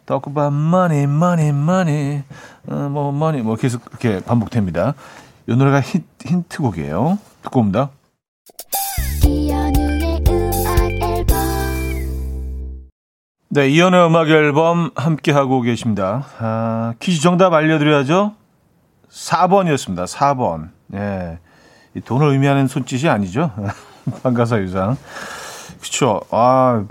[0.06, 2.24] Talk about money, money, money,
[2.70, 4.94] 어, 뭐, money, 뭐, 계속 이렇게 반복됩니다.
[5.48, 7.20] 이 노래가 힌, 힌트곡이에요.
[7.44, 7.90] 듣고 옵니다.
[13.52, 16.26] 네, 이연의 음악 앨범 함께 하고 계십니다.
[16.40, 18.34] 아, 퀴즈 정답 알려드려야죠.
[19.10, 20.06] 4번이었습니다.
[20.06, 20.70] 4번.
[20.94, 21.40] 예.
[21.96, 23.52] 이 돈을 의미하는 손짓이 아니죠.
[24.22, 24.98] 반가사 유상.
[25.82, 26.22] 그쵸.
[26.30, 26.86] 아,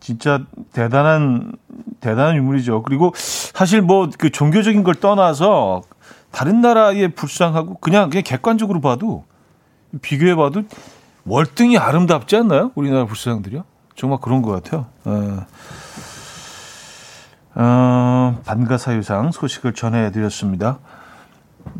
[0.00, 0.40] 진짜
[0.72, 1.52] 대단한,
[2.00, 2.82] 대단한 인물이죠.
[2.82, 5.82] 그리고 사실 뭐 그 종교적인 걸 떠나서
[6.30, 9.24] 다른 나라의 불상하고 그냥, 그냥 객관적으로 봐도
[10.00, 10.62] 비교해 봐도
[11.26, 12.70] 월등히 아름답지 않나요?
[12.74, 13.64] 우리나라 불상들이요?
[13.96, 14.86] 정말 그런 것 같아요.
[15.04, 15.46] 어,
[17.54, 20.78] 어, 반가사유상 소식을 전해드렸습니다.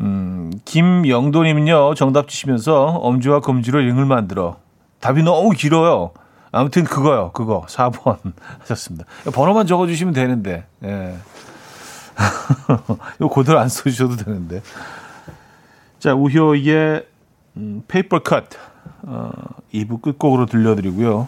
[0.01, 4.57] 음, 김영도님은요, 정답 주시면서 엄지와 검지로 링을 만들어.
[4.99, 6.11] 답이 너무 길어요.
[6.51, 7.65] 아무튼 그거요, 그거.
[7.67, 8.17] 4번
[8.61, 9.05] 하셨습니다.
[9.33, 11.17] 번호만 적어주시면 되는데, 예.
[13.19, 14.61] 이거 고대로 안 써주셔도 되는데.
[15.99, 17.05] 자, 우효의
[17.57, 18.45] 음, Paper Cut.
[19.03, 19.31] 어,
[19.73, 21.27] 2부 끝곡으로 들려드리고요.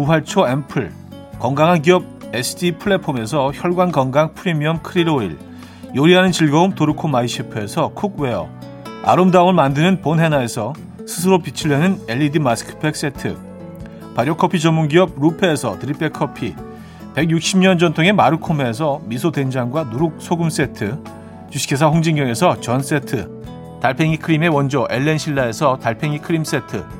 [0.00, 0.90] 부활초 앰플,
[1.38, 5.36] 건강한 기업 SD 플랫폼에서 혈관 건강 프리미엄 크릴 오일,
[5.94, 8.48] 요리하는 즐거움 도르코 마이셰프에서 cookware.
[9.04, 13.36] 아름다움을 만드는 본헤나에서 스스로 빛을 내는 LED 마스크팩 세트.
[14.14, 16.54] 발효커피 전문기업 루페에서 drip bag 커피.
[17.14, 20.98] 160년 전통의 마르코메에서 미소된장과 누룩소금 세트.
[21.50, 23.28] 주식회사 홍진경에서 전 세트.
[23.82, 26.99] 달팽이 크림의 원조 엘렌실라에서 달팽이 크림 세트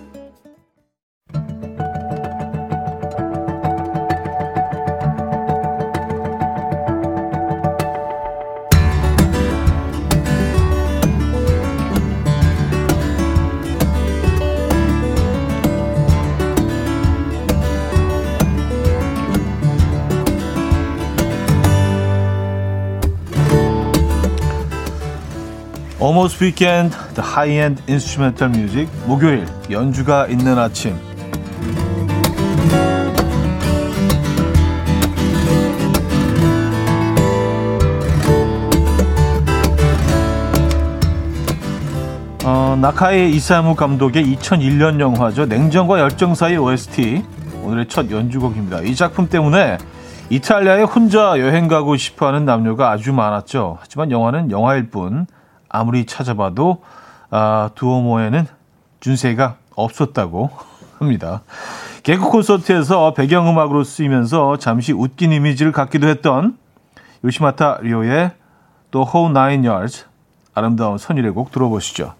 [26.11, 30.93] Almost Weekend, The High-End Instrumental Music, 목요일 연주가 있는 아침.
[42.43, 45.45] 어, 나카이 이사무 감독의 2001년 영화죠.
[45.45, 47.23] 냉정과 열정 사이 OST.
[47.63, 48.81] 오늘의 첫 연주곡입니다.
[48.81, 49.77] 이 작품 때문에
[50.29, 53.77] 이탈리아에 혼자 여행 가고 싶어 하는 남녀가 아주 많았죠.
[53.79, 55.25] 하지만 영화는 영화일 뿐
[55.71, 56.83] 아무리 찾아봐도
[57.29, 58.45] 아, 두오모에는
[58.99, 60.51] 준세가 없었다고
[60.99, 61.41] 합니다.
[62.03, 66.57] 개그 콘서트에서 배경음악으로 쓰이면서 잠시 웃긴 이미지를 갖기도 했던
[67.23, 68.31] 요시마타 리오의
[68.91, 70.05] 또 Whole Nine Yards
[70.53, 72.13] 아름다운 선율의 곡 들어보시죠.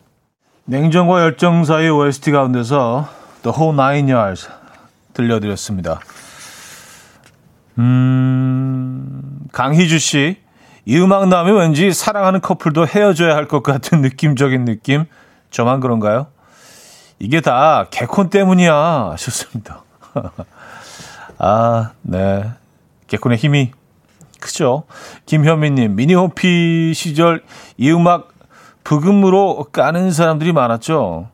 [0.65, 3.09] 냉정과 열정 사이 OST 가운데서
[3.41, 4.49] The Whole Nine Yards
[5.13, 5.99] 들려드렸습니다.
[7.79, 10.37] 음, 강희주 씨,
[10.85, 15.05] 이 음악 나오면 왠지 사랑하는 커플도 헤어져야 할 것 같은 느낌적인 느낌.
[15.51, 16.27] 저만 그런가요?
[17.19, 18.73] 이게 다 개콘 때문이야.
[19.11, 19.83] 하셨습니다.
[21.37, 22.49] 아, 네.
[23.07, 23.71] 개콘의 힘이
[24.39, 24.83] 크죠.
[25.27, 27.43] 김현미님, 미니홈피 시절
[27.77, 28.29] 이 음악
[28.83, 31.29] 부금으로 까는 사람들이 많았죠.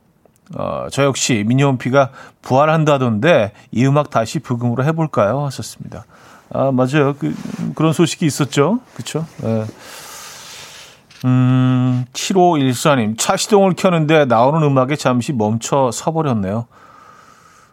[0.58, 2.10] 어, 저 역시 미니홈피가
[2.42, 5.46] 부활한다던데 이 음악 다시 부금으로 해볼까요?
[5.46, 6.06] 하셨습니다.
[6.50, 7.16] 아, 맞아요.
[7.18, 7.36] 그,
[7.76, 8.80] 그런 소식이 있었죠.
[8.96, 9.26] 그쵸?
[9.42, 9.66] 네.
[11.26, 13.16] 음, 7514님.
[13.18, 16.68] 차 시동을 켜는데 나오는 음악에 잠시 멈춰 서버렸네요.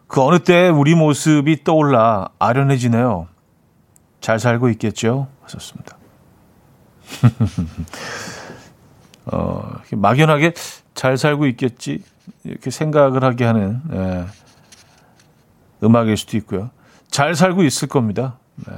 [0.07, 3.27] 그 어느 때 우리 모습이 떠올라 아련해지네요.
[4.21, 5.27] 잘 살고 있겠죠?
[5.43, 5.97] 하셨습니다.
[9.25, 10.53] 어, 막연하게
[10.93, 12.03] 잘 살고 있겠지.
[12.43, 14.25] 이렇게 생각을 하게 하는, 예,
[15.83, 16.69] 음악일 수도 있고요.
[17.09, 18.37] 잘 살고 있을 겁니다.
[18.55, 18.73] 네.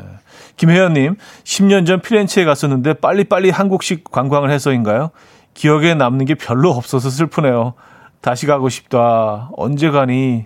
[0.56, 5.12] 김혜연님, 10년 전 피렌체에 갔었는데 빨리빨리 한국식 관광을 해서인가요?
[5.54, 7.74] 기억에 남는 게 별로 없어서 슬프네요.
[8.22, 9.50] 다시 가고 싶다.
[9.56, 10.46] 언제 가니?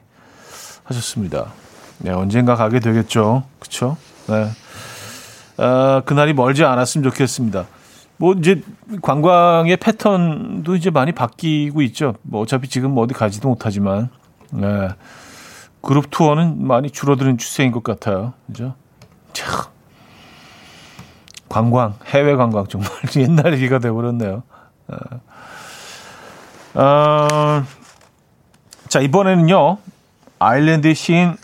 [0.84, 1.54] 하셨습니다.
[2.00, 3.44] 네, 언젠가 가게 되겠죠.
[3.60, 3.98] 그쵸?
[4.28, 4.50] 네.
[5.58, 7.66] 아, 그날이 멀지 않았으면 좋겠습니다.
[8.18, 8.62] 뭐, 이제,
[9.02, 12.16] 관광의 패턴도 이제 많이 바뀌고 있죠.
[12.22, 14.10] 뭐, 어차피 지금 뭐 어디 가지도 못하지만,
[14.52, 14.90] 네.
[15.82, 18.34] 그룹 투어는 많이 줄어드는 추세인 것 같아요.
[18.48, 18.76] 그죠?
[19.34, 19.72] 참.
[21.50, 24.44] 관광, 해외 관광 정말 옛날 얘기가 돼버렸네요.
[24.88, 24.96] 어.
[26.74, 27.64] 어,
[28.88, 29.78] 자, 이번에는요,
[30.40, 31.36] 아일랜드 시인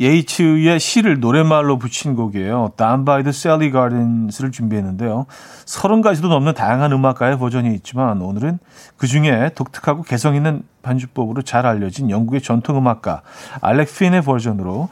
[0.00, 2.72] 예이츠의 시를 노랫말로 붙인 곡이에요.
[2.76, 5.26] Down by the Sally Gardens를 준비했는데요.
[5.66, 8.58] 서른 가지도 넘는 다양한 음악가의 버전이 있지만 오늘은
[8.96, 13.20] 그 중에 독특하고 개성 있는 반주법으로 잘 알려진 영국의 전통 음악가
[13.60, 14.88] 알렉 핀의 버전으로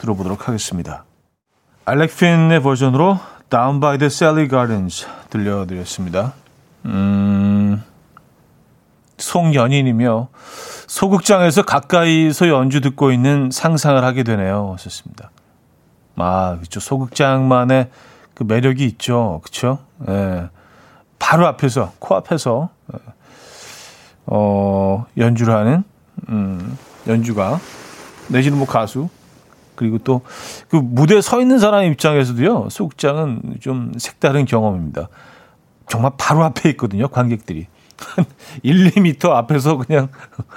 [0.00, 1.04] 들어보도록 하겠습니다.
[1.84, 3.18] 알렉 핀의 버전으로
[3.50, 6.32] Down by the Sally Gardens 들려드렸습니다.
[6.86, 7.82] 음,
[9.18, 10.28] 송연인이며
[10.86, 14.72] 소극장에서 가까이서 연주 듣고 있는 상상을 하게 되네요.
[14.74, 15.30] 하셨습니다.
[16.16, 16.80] 아, 그렇죠.
[16.80, 17.90] 소극장만의
[18.34, 19.40] 그 매력이 있죠.
[19.42, 19.78] 그렇죠?
[20.08, 20.48] 예.
[21.18, 22.68] 바로 앞에서 코앞에서
[24.26, 25.84] 어, 연주를 하는
[26.28, 27.58] 음, 연주가
[28.28, 29.08] 내지는 뭐 가수
[29.76, 30.22] 그리고 또
[30.68, 32.68] 그 무대에 서 있는 사람 입장에서도요.
[32.70, 35.08] 소극장은 좀 색다른 경험입니다.
[35.88, 37.08] 정말 바로 앞에 있거든요.
[37.08, 37.66] 관객들이.
[37.98, 38.26] 한
[38.62, 40.08] 1, 2미터 앞에서 그냥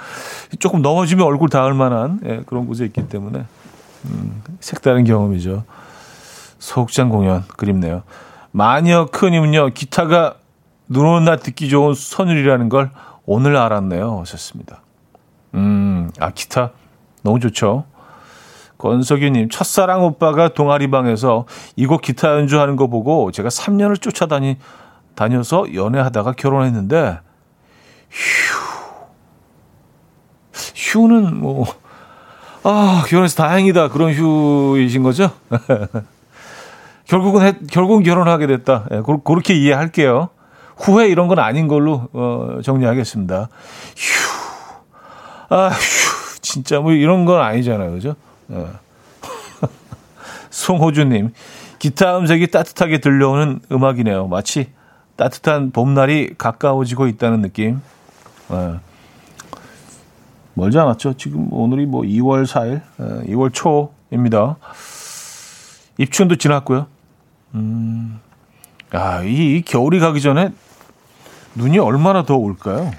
[0.58, 3.44] 조금 넘어지면 얼굴 닿을 만한 예, 그런 곳에 있기 때문에
[4.06, 5.64] 음, 색다른 경험이죠.
[6.58, 8.02] 소극장 공연 그립네요.
[8.50, 10.34] 마녀 크님은요 기타가
[10.88, 12.90] 눈 오는 날 듣기 좋은 선율이라는 걸
[13.24, 14.18] 오늘 알았네요.
[14.20, 14.82] 하셨습니다.
[15.54, 16.72] 음, 아, 기타.
[17.22, 17.84] 너무 좋죠.
[18.80, 21.44] 권석유님, 첫사랑 오빠가 동아리방에서
[21.76, 24.56] 이 곡 기타 연주하는 거 보고 제가 3년을 쫓아다니,
[25.14, 27.18] 다녀서 연애하다가 결혼했는데,
[28.10, 28.60] 휴.
[30.74, 31.66] 휴는 뭐,
[32.62, 33.88] 아, 결혼해서 다행이다.
[33.88, 35.30] 그런 휴이신 거죠?
[37.06, 38.86] 결국은, 해, 결국은 결혼하게 됐다.
[38.92, 40.28] 예, 고, 그렇게 이해할게요.
[40.76, 43.48] 후회 이런 건 아닌 걸로, 어, 정리하겠습니다.
[43.96, 45.54] 휴.
[45.54, 46.40] 아, 휴.
[46.40, 47.92] 진짜 뭐 이런 건 아니잖아요.
[47.92, 48.14] 그죠?
[48.52, 48.66] 예.
[50.50, 51.32] 송호주님,
[51.78, 54.26] 기타 음색이 따뜻하게 들려오는 음악이네요.
[54.28, 54.70] 마치
[55.16, 57.80] 따뜻한 봄날이 가까워지고 있다는 느낌.
[58.52, 58.80] 예.
[60.54, 61.14] 멀지 않았죠.
[61.14, 62.82] 지금 오늘이 뭐 2월 4일,
[63.28, 64.56] 2월 초입니다.
[65.98, 66.86] 입춘도 지났고요.
[67.54, 68.20] 음,
[68.92, 70.50] 아, 이, 이 겨울이 가기 전에
[71.54, 72.90] 눈이 얼마나 더 올까요?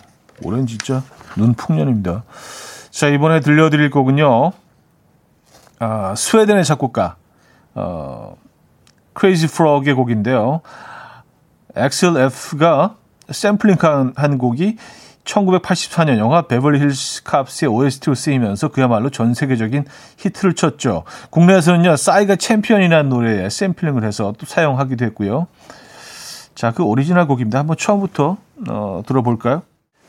[0.43, 1.03] 올해는 진짜
[1.35, 2.23] 눈 풍년입니다.
[2.89, 4.51] 자, 이번에 들려드릴 곡은요.
[5.83, 7.15] 아, 스웨덴의 작곡가,
[7.73, 8.37] 어,
[9.13, 10.61] 크레이지 프로그의 곡인데요.
[11.75, 14.77] Axel F가 샘플링한 한 곡이
[15.23, 19.85] 1984년 영화 베벌리 힐스 캅스의 OST로 쓰이면서 그야말로 전 세계적인
[20.17, 21.03] 히트를 쳤죠.
[21.31, 25.47] 국내에서는요, 싸이가 챔피언이라는 노래에 샘플링을 해서 또 사용하기도 했고요.
[26.53, 27.57] 자, 그 오리지널 곡입니다.
[27.57, 28.37] 한번 처음부터
[28.69, 29.63] 어, 들어볼까요?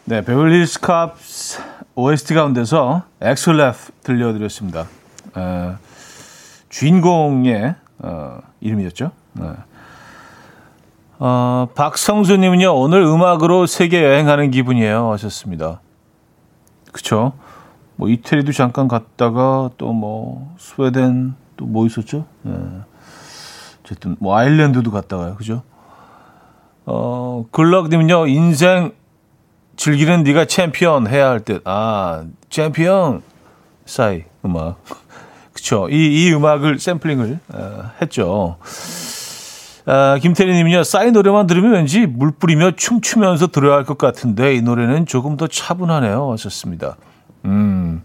[0.04, 1.62] 네, 베벌리 힐스 캅스
[1.94, 4.86] OST 가운데서 Axel F 들려드렸습니다.
[5.36, 5.72] 에,
[6.68, 9.10] 주인공의 어, 이름이었죠.
[9.34, 9.46] 네.
[11.18, 15.12] 어, 박성수님은요, 오늘 음악으로 세계 여행하는 기분이에요.
[15.12, 15.80] 하셨습니다.
[16.90, 17.32] 그쵸?
[17.96, 22.26] 뭐, 이태리도 잠깐 갔다가, 또 뭐, 스웨덴, 또 뭐 있었죠?
[22.42, 22.52] 네.
[23.84, 25.36] 어쨌든, 뭐, 아일랜드도 갔다가요.
[25.36, 25.62] 그죠?
[26.86, 28.92] 어, 글럭님은요, 인생
[29.76, 31.62] 즐기는 네가 챔피언 해야 할 듯.
[31.64, 33.22] 아, 챔피언!
[33.86, 34.80] 싸이, 음악.
[35.62, 35.86] 그쵸.
[35.88, 38.56] 이, 이 음악을 샘플링을 어, 했죠.
[39.86, 45.06] 아, 김태리님은요, 싸이 노래만 들으면 왠지 물 뿌리며 춤추면서 들어야 할 것 같은데, 이 노래는
[45.06, 46.32] 조금 더 차분하네요.
[46.32, 46.96] 하셨습니다.
[47.44, 48.02] 음.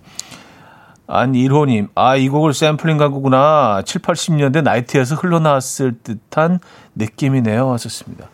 [1.07, 3.81] 안일호님, 아, 이 곡을 샘플링 한 거구나.
[3.83, 6.59] 7, 80년대 나이트에서 흘러나왔을 듯한
[6.95, 7.71] 느낌이네요.
[7.73, 8.27] 하셨습니다.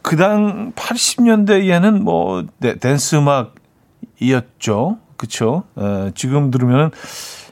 [0.00, 4.96] 그 당 80년대에는 뭐, 네, 댄스 음악이었죠.
[5.18, 5.64] 그쵸?
[5.76, 6.90] 에, 지금 들으면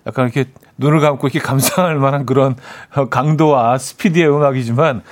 [0.07, 2.57] 약간 이렇게 눈을 감고 이렇게 감상할 만한 그런
[3.11, 5.03] 강도와 스피디의 음악이지만,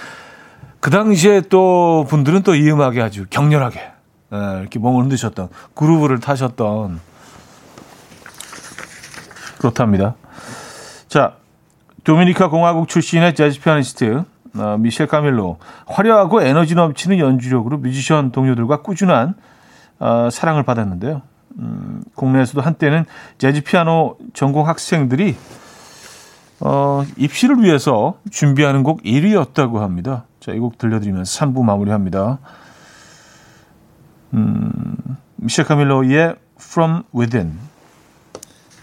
[0.81, 7.01] 그 당시에 또 분들은 또 이 음악에 아주 격렬하게 에, 이렇게 몸을 흔드셨던 그루브를 타셨던
[9.59, 10.15] 그렇답니다.
[11.09, 11.35] 자,
[12.05, 14.25] 도미니카 공화국 출신의 재즈 피아니스트
[14.57, 19.35] 어, 미셸 카밀로 화려하고 에너지 넘치는 연주력으로 뮤지션 동료들과 꾸준한
[19.99, 21.23] 어, 사랑을 받았는데요.
[21.59, 23.05] 음, 국내에서도 한때는
[23.39, 25.37] 재즈 피아노 전공 학생들이
[26.61, 30.25] 어, 입시를 위해서 준비하는 곡 1위였다고 합니다.
[30.41, 32.39] 자, 이 곡 들려드리면서 3부 마무리합니다.
[34.35, 34.97] 음,
[35.37, 37.59] 미셸 카밀로의 From Within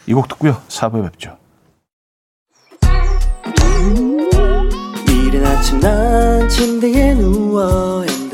[0.07, 0.57] 이 곡 듣고요.
[0.67, 1.37] 4부에 뵙죠.
[5.09, 8.03] 이른 아침 난 침대에 누워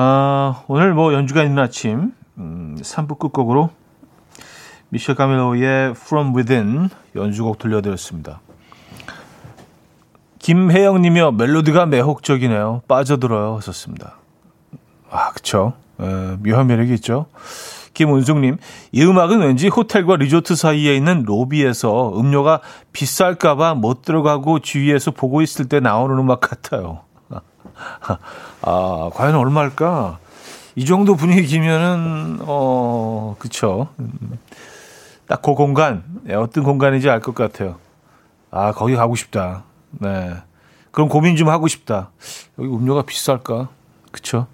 [0.00, 3.70] 아, 오늘 뭐 연주가 있는 아침 음, 3부 끝곡으로
[4.90, 8.40] 미셸 카밀로의 From Within 연주곡 들려드렸습니다.
[10.38, 12.82] 김혜영님이요 멜로디가 매혹적이네요.
[12.86, 13.56] 빠져들어요.
[13.56, 14.14] 하셨습니다.
[15.10, 15.72] 아, 그쵸.
[15.98, 17.26] 에, 묘한 매력이 있죠.
[17.94, 18.58] 김은숙님,
[18.92, 22.60] 이 음악은 왠지 호텔과 리조트 사이에 있는 로비에서 음료가
[22.92, 27.00] 비쌀까봐 못 들어가고 주위에서 보고 있을 때 나오는 음악 같아요.
[28.62, 30.18] 아, 과연 얼마일까?
[30.76, 33.88] 이 정도 분위기면은, 어, 그쵸.
[35.26, 37.76] 딱 그 공간, 네, 어떤 공간인지 알 것 같아요.
[38.50, 39.64] 아, 거기 가고 싶다.
[39.90, 40.34] 네.
[40.90, 42.10] 그럼 고민 좀 하고 싶다.
[42.58, 43.68] 여기 음료가 비쌀까?
[44.10, 44.46] 그쵸.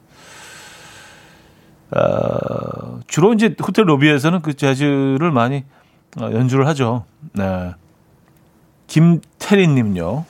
[1.91, 5.64] 어, 주로 이제 호텔 로비에서는 그 재즈를 많이
[6.20, 7.05] 어, 연주를 하죠.
[7.35, 7.72] 네.
[8.89, 10.25] 김태리님요.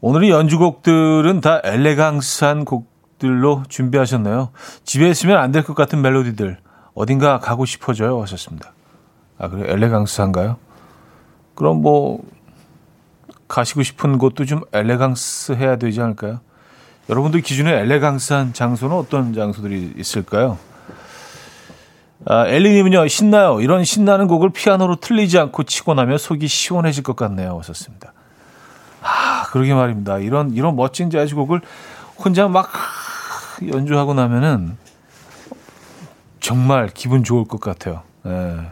[0.00, 4.50] 오늘의 연주곡들은 다 엘레강스한 곡들로 준비하셨나요?
[4.84, 6.58] 집에 있으면 안 될 것 같은 멜로디들.
[6.94, 8.20] 어딘가 가고 싶어져요.
[8.22, 8.72] 하셨습니다.
[9.38, 10.56] 아, 그래 엘레강스한가요?
[11.54, 12.22] 그럼 뭐
[13.48, 16.40] 가시고 싶은 곳도 좀 엘레강스 해야 되지 않을까요?
[17.10, 20.58] 여러분들 기준에 엘레강스한 장소는 어떤 장소들이 있을까요?
[22.26, 23.60] 아, 엘리님은요, 신나요.
[23.60, 27.58] 이런 신나는 곡을 피아노로 틀리지 않고 치고 나면 속이 시원해질 것 같네요.
[27.58, 28.12] 하셨습니다.
[29.50, 30.18] 아, 그러게 말입니다.
[30.18, 31.60] 이런, 이런 멋진 재즈곡을
[32.16, 32.70] 혼자 막
[33.66, 34.76] 연주하고 나면은
[36.38, 38.02] 정말 기분 좋을 것 같아요.
[38.26, 38.70] 예.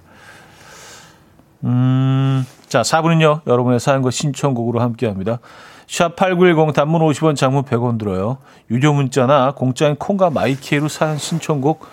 [1.65, 5.41] 음, 자, 4분은요, 여러분의 사연과 신청곡으로 함께 합니다.
[5.89, 8.39] 샵8910 단문 50원 장문 100원 들어요.
[8.71, 11.87] 유료 문자나 공짜인 콩과 마이케이로 사연 신청곡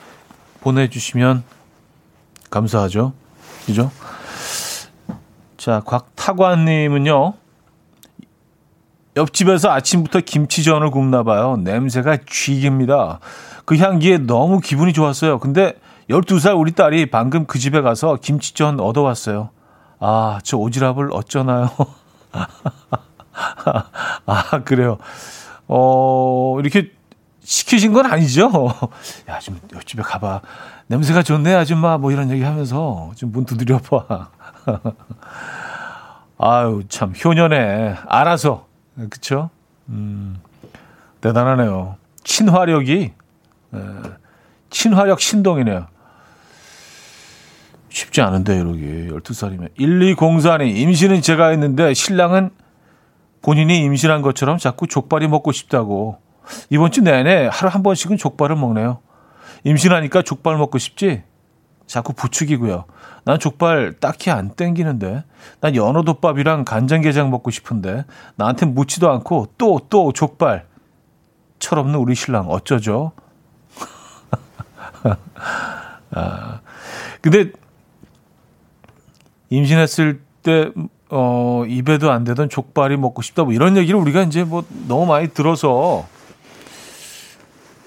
[0.61, 1.43] 보내주시면
[2.49, 3.13] 감사하죠.
[3.65, 3.89] 그죠?
[5.57, 7.33] 자, 곽타관님은요,
[9.16, 11.57] 옆집에서 아침부터 김치전을 굽나 봐요.
[11.57, 13.20] 냄새가 쥐깁니다.
[13.66, 15.39] 그 향기에 너무 기분이 좋았어요.
[15.39, 15.74] 근데
[16.09, 19.49] 12살 우리 딸이 방금 그 집에 가서 김치전 얻어왔어요.
[19.99, 21.70] 아, 저 오지랖을 어쩌나요?
[24.26, 24.97] 아, 그래요.
[25.68, 26.91] 어, 이렇게
[27.43, 28.51] 시키신 건 아니죠?
[29.30, 30.41] 야, 좀 옆집에 가봐.
[30.88, 31.97] 냄새가 좋네, 아줌마.
[31.97, 34.30] 뭐 이런 얘기 하면서 좀 문 두드려 봐.
[36.38, 38.66] 아유, 참, 효년에 알아서.
[39.10, 39.50] 그쵸?
[39.89, 40.38] 음,
[41.22, 41.98] 대단하네요.
[42.24, 43.12] 친화력이,
[43.74, 43.80] 에,
[44.70, 45.88] 친화력 신동이네요.
[47.89, 49.10] 쉽지 않은데, 이러기.
[49.12, 49.76] 12살이면.
[49.78, 52.50] 1204님, 임신은 제가 했는데, 신랑은
[53.41, 56.20] 본인이 임신한 것처럼 자꾸 족발이 먹고 싶다고.
[56.70, 59.00] 이번 주 내내 하루 한 번씩은 족발을 먹네요.
[59.64, 61.24] 임신하니까 족발 먹고 싶지?
[61.88, 62.86] 자꾸 부추기고요.
[63.23, 65.23] 난 족발 딱히 안 땡기는데.
[65.61, 68.05] 난 연어덮밥이랑 간장게장 먹고 싶은데.
[68.36, 70.65] 나한테 묻지도 않고 또, 또 족발.
[71.59, 73.13] 철없는 우리 신랑 어쩌죠?
[76.11, 76.59] 아,
[77.21, 77.51] 근데
[79.49, 80.71] 임신했을 때,
[81.09, 83.43] 어, 입에도 안 되던 족발이 먹고 싶다.
[83.43, 86.07] 뭐 이런 얘기를 우리가 이제 뭐 너무 많이 들어서.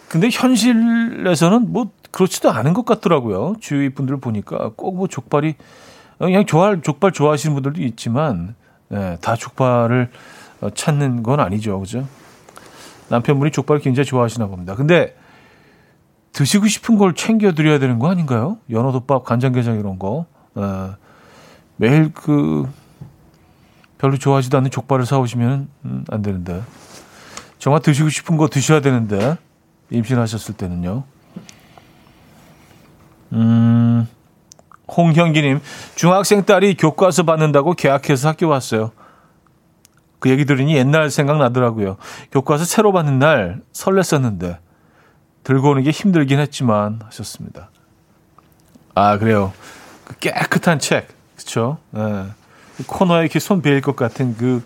[0.09, 3.57] 근데 현실에서는 뭐 그렇지도 않은 것 같더라고요.
[3.61, 5.55] 주위 분들 보니까 꼭 뭐 족발이
[6.19, 8.55] 그냥 좋아할 족발 좋아하시는 분들도 있지만
[8.89, 10.11] 네, 다 족발을
[10.61, 12.07] 어, 찾는 건 아니죠, 그죠?
[13.11, 14.75] 남편분이 족발 굉장히 좋아하시나 봅니다.
[14.75, 15.17] 근데
[16.33, 18.59] 드시고 싶은 걸 챙겨 드려야 되는 거 아닌가요?
[18.71, 20.95] 연어덮밥, 간장게장 이런 거 어,
[21.77, 22.69] 매일 그
[23.99, 26.63] 별로 좋아하지도 않는 족발을 사오시면 음, 안 되는데
[27.59, 29.37] 정말 드시고 싶은 거 드셔야 되는데
[29.91, 31.05] 임신하셨을 때는요.
[33.33, 34.09] 음,
[34.89, 35.61] 홍형기님,
[35.95, 38.93] 중학생 딸이 교과서 받는다고 계약해서 학교 왔어요.
[40.19, 41.97] 그 얘기 들으니 옛날 생각나더라고요.
[42.33, 44.59] 교과서 새로 받는 날 설렜었는데,
[45.45, 47.71] 들고 오는 게 힘들긴 했지만, 하셨습니다.
[48.95, 49.53] 아, 그래요.
[50.05, 51.79] 그 깨끗한 책, 그쵸?
[51.97, 52.25] 예.
[52.77, 54.65] 그 코너에 이렇게 손 베일 것 같은 그,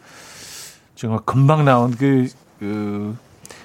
[0.94, 3.16] 정말 금방 나온 그, 그,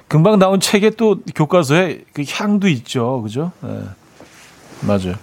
[0.08, 3.22] 금방 나온 책에 또 교과서에 그 향도 있죠.
[3.22, 3.52] 그죠?
[3.64, 3.84] 예.
[4.82, 5.16] 맞아요.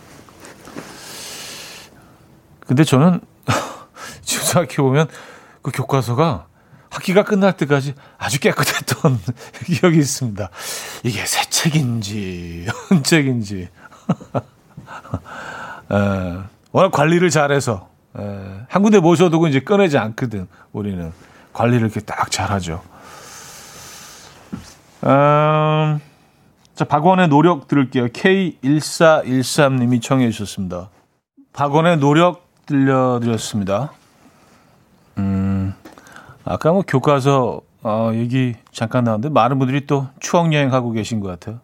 [2.67, 3.21] 근데 저는
[4.23, 5.09] 지금 생각해 보면
[5.63, 6.47] 그 교과서가
[6.91, 9.19] 학기가 끝날 때까지 아주 깨끗했던
[9.67, 10.49] 기억이 있습니다.
[11.03, 13.69] 이게 새 책인지, 현 책인지.
[15.91, 16.39] 에,
[16.73, 18.23] 워낙 관리를 잘해서, 에,
[18.69, 21.13] 한 군데 모셔두고 이제 꺼내지 않거든, 우리는.
[21.53, 22.83] 관리를 이렇게 딱 잘하죠.
[25.05, 26.01] 음,
[26.75, 28.09] 자, 박원의 노력 들을게요.
[28.09, 30.91] K1413님이 청해 주셨습니다.
[31.53, 33.93] 박원의 노력 들려드렸습니다.
[35.19, 35.73] 음,
[36.45, 41.61] 아까 뭐 교과서 어, 얘기 잠깐 나왔는데 많은 분들이 또 추억 여행하고 계신 것 같아요.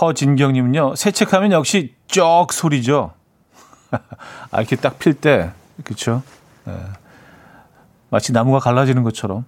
[0.00, 3.12] 허진경님은요, 세책하면 역시 쩍 소리죠.
[4.50, 5.52] 아, 이렇게 딱 필 때,
[5.84, 6.22] 그쵸?
[6.64, 6.74] 네.
[8.10, 9.44] 마치 나무가 갈라지는 것처럼.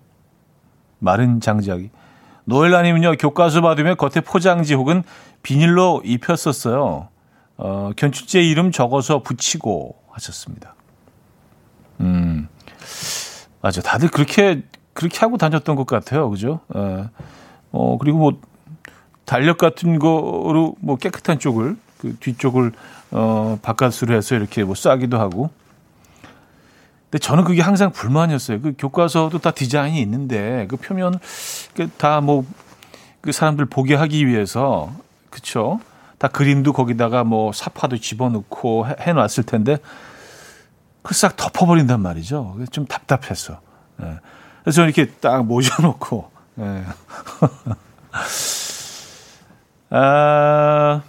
[1.01, 1.91] 마른 장작이.
[2.45, 5.03] 노엘라님은요, 교과서 받으면 겉에 포장지 혹은
[5.43, 7.09] 비닐로 입혔었어요.
[7.57, 10.75] 어, 견출제 이름 적어서 붙이고 하셨습니다.
[12.01, 12.49] 음,
[13.61, 13.81] 맞아.
[13.81, 16.29] 다들 그렇게, 그렇게 하고 다녔던 것 같아요.
[16.31, 16.61] 그죠?
[16.69, 17.09] 어,
[17.73, 18.41] 어 그리고 뭐,
[19.25, 22.73] 달력 같은 거로 뭐 깨끗한 쪽을, 그 뒤쪽을,
[23.13, 25.51] 어, 바깥으로 해서 이렇게 뭐 싸기도 하고.
[27.15, 28.61] 근데 저는 그게 항상 불만이었어요.
[28.61, 31.21] 그 교과서도 다 디자인이 있는데 그 표면
[31.77, 32.45] 그 다뭐
[33.21, 34.91] 그 사람들 보게 하기 위해서
[35.31, 35.79] 그쵸?
[36.19, 39.77] 다 그림도 거기다가 뭐 사파도 집어넣고 해, 놨을 텐데
[41.03, 42.59] 그 싹 덮어버린단 말이죠.
[42.73, 43.61] 좀 답답했어.
[44.03, 44.19] 예.
[44.65, 46.85] 그래서 저는 이렇게 딱 모셔놓고 예.
[49.97, 51.03] 아,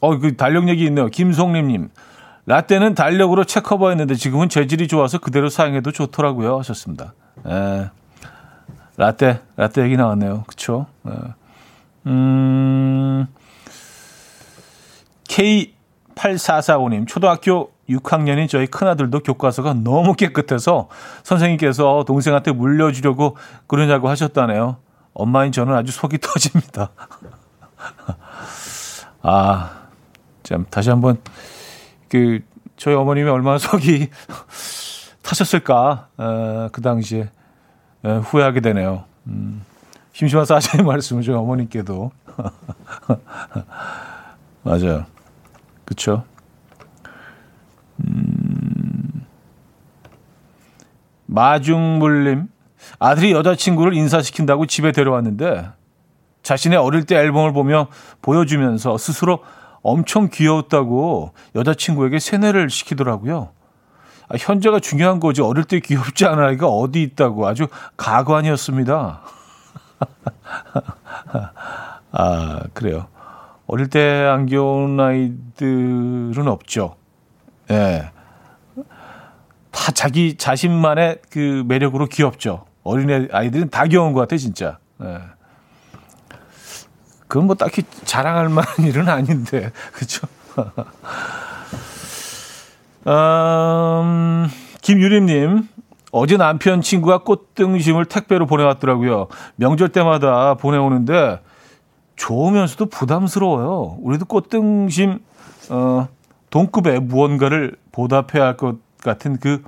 [0.00, 1.08] 어, 그 달력력이 있네요.
[1.08, 1.90] 김송림님.
[2.50, 6.58] 라떼는 달력으로 책커버했는데 지금은 재질이 좋아서 그대로 사용해도 좋더라고요.
[6.58, 7.14] 하셨습니다.
[7.46, 7.90] 에,
[8.96, 10.42] 라떼, 라떼 얘기 나왔네요.
[10.48, 10.86] 그쵸?
[11.06, 11.12] 에.
[12.08, 13.28] 음,
[15.28, 20.88] K8445님, 초등학교 6학년인 저희 큰아들도 교과서가 너무 깨끗해서
[21.22, 23.36] 선생님께서 동생한테 물려주려고
[23.68, 24.78] 그러냐고 하셨다네요.
[25.14, 26.90] 엄마인 저는 아주 속이 터집니다.
[29.22, 29.70] 아,
[30.42, 31.20] 참, 다시 한번,
[32.10, 32.40] 그,
[32.76, 34.10] 저희 어머님이 얼마나 속이
[35.22, 37.30] 타셨을까, 에, 그 당시에,
[38.04, 39.04] 에, 후회하게 되네요.
[39.28, 39.64] 음,
[40.12, 42.10] 심심해서 하시는 말씀을 저희 어머님께도.
[44.62, 45.06] 맞아요.
[45.84, 46.24] 그쵸?
[48.00, 49.24] 음,
[51.26, 52.48] 마중물님,
[52.98, 55.70] 아들이 여자친구를 인사시킨다고 집에 데려왔는데
[56.42, 57.86] 자신의 어릴 때 앨범을 보며
[58.22, 59.44] 보여주면서 스스로
[59.82, 63.50] 엄청 귀여웠다고 여자친구에게 세뇌를 시키더라고요.
[64.28, 67.66] 아, 현재가 중요한 거지 어릴 때 귀엽지 않은 아이가 어디 있다고 아주
[67.96, 69.20] 가관이었습니다.
[72.12, 73.06] 아 그래요.
[73.66, 76.96] 어릴 때 안 귀여운 아이들은 없죠.
[77.70, 77.74] 예.
[77.74, 78.10] 네.
[79.70, 82.64] 다 자기 자신만의 그 매력으로 귀엽죠.
[82.82, 84.78] 어린애 아이들은 다 귀여운 것 같아 진짜.
[85.02, 85.20] 예.
[87.30, 90.26] 그건 뭐 딱히 자랑할 만한 일은 아닌데 그렇죠.
[93.06, 94.48] 음,
[94.82, 95.68] 김유림님
[96.10, 99.28] 어제 남편 친구가 꽃등심을 택배로 보내왔더라고요.
[99.54, 101.40] 명절 때마다 보내오는데
[102.16, 103.98] 좋으면서도 부담스러워요.
[104.00, 105.20] 우리도 꽃등심
[105.70, 106.08] 어,
[106.50, 109.62] 동급의 무언가를 보답해야 할 것 같은 그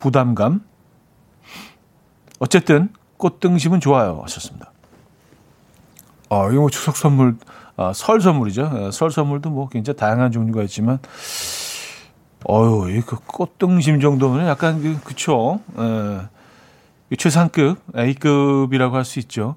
[0.00, 0.62] 부담감.
[2.38, 2.88] 어쨌든
[3.18, 4.20] 꽃등심은 좋아요.
[4.22, 4.71] 하셨습니다.
[6.32, 7.36] 아, 이거 뭐 추석 선물,
[7.76, 8.64] 아, 설 선물이죠.
[8.64, 10.98] 아, 설 선물도 뭐 굉장히 다양한 종류가 있지만,
[12.48, 15.60] 어유, 이그 꽃등심 정도면 약간 그, 그쵸.
[15.78, 19.56] 에, 최상급, A급이라고 할 수 있죠.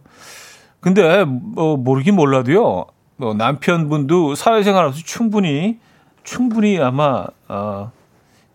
[0.82, 5.80] 근데, 뭐, 모르긴 몰라도요, 뭐, 남편분도 사회생활 하서 충분히,
[6.24, 7.92] 충분히 아마, 아,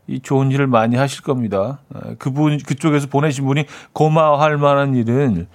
[0.07, 1.79] 이 좋은 일을 많이 하실 겁니다.
[2.19, 5.47] 그분 그쪽에서 보내신 분이 고마워할 만한 일은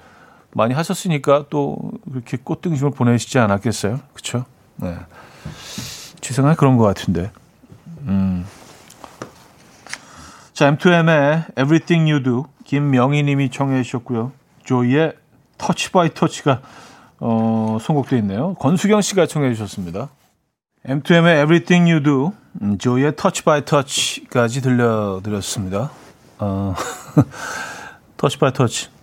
[0.56, 1.78] 많이 하셨으니까 또
[2.10, 4.00] 그렇게 꽃등심을 보내시지 않았겠어요?
[4.14, 4.46] 그렇죠?
[4.78, 4.96] 네.
[6.22, 7.30] 지생활 그런 것 같은데.
[8.08, 8.46] 음.
[10.54, 14.32] 자, M2M의 Everything You Do 김명희 님이 청해 주셨고요.
[14.64, 15.14] 조이의
[15.58, 16.62] Touch by Touch가
[17.20, 18.54] 어, 선곡돼 있네요.
[18.54, 20.10] 권수경 씨가 청해 주셨습니다.
[20.88, 25.92] M2M의 Everything You Do, 음, 조이의 Touch by Touch까지 들려드렸습니다.
[26.40, 26.76] 어,
[28.16, 28.95] Touch by Touch.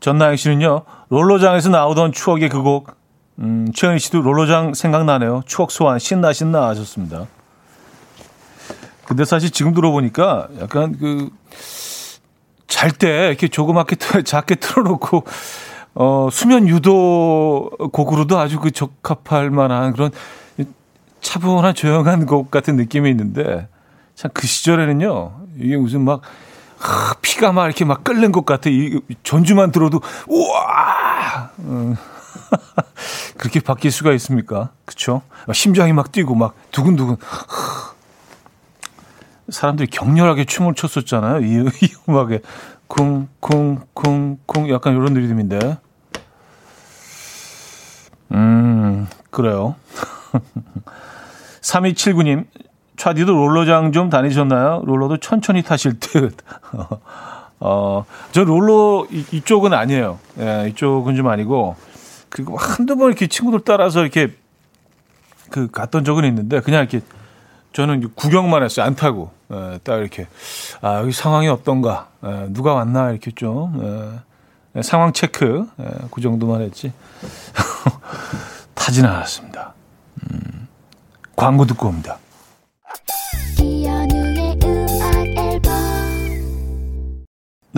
[0.00, 2.96] 전나영 씨는요, 롤러장에서 나오던 추억의 그 곡,
[3.38, 5.42] 음, 최은희 씨도 롤러장 생각나네요.
[5.46, 7.26] 추억 소환, 신나, 신나 하셨습니다.
[9.04, 11.30] 근데 사실 지금 들어보니까 약간 그,
[12.66, 15.24] 잘 때 이렇게 조그맣게, 작게 틀어놓고,
[15.94, 20.10] 어, 수면 유도 곡으로도 아주 그 적합할 만한 그런
[21.20, 23.66] 차분한 조용한 곡 같은 느낌이 있는데
[24.14, 26.20] 참 그 시절에는요 이게 무슨 막
[26.78, 31.96] 하, 피가 막 이렇게 막 끓는 것 같아 이 전주만 들어도 우와 음.
[33.36, 34.70] 그렇게 바뀔 수가 있습니까?
[34.84, 35.22] 그쵸?
[35.52, 37.16] 심장이 막 뛰고 막 두근두근
[39.48, 42.40] 사람들이 격렬하게 춤을 췄었잖아요 이, 이 음악에
[42.86, 45.78] 쿵쿵쿵쿵 약간 이런 느낌인데
[48.32, 49.76] 음, 그래요.
[51.60, 52.46] 3279님,
[52.98, 54.82] 차디도 롤러장 좀 다니셨나요?
[54.84, 56.36] 롤러도 천천히 타실 듯.
[57.60, 60.18] 어, 저 롤러 이, 쪽은 아니에요.
[60.38, 61.76] 예, 이쪽은 좀 아니고.
[62.28, 64.34] 그리고 한두 번 이렇게 친구들 따라서 이렇게
[65.50, 67.00] 그 갔던 적은 있는데 그냥 이렇게
[67.72, 68.84] 저는 구경만 했어요.
[68.84, 69.30] 안 타고.
[69.52, 70.26] 예, 딱 이렇게.
[70.82, 72.08] 아, 여기 상황이 어떤가.
[72.26, 73.80] 예, 누가 왔나 이렇게 좀.
[73.82, 74.28] 예.
[74.74, 76.92] 네, 상황 체크 네, 그 정도만 했지
[78.74, 79.72] 타진 않았습니다.
[80.22, 80.68] 음,
[81.34, 82.18] 광고 듣고 옵니다.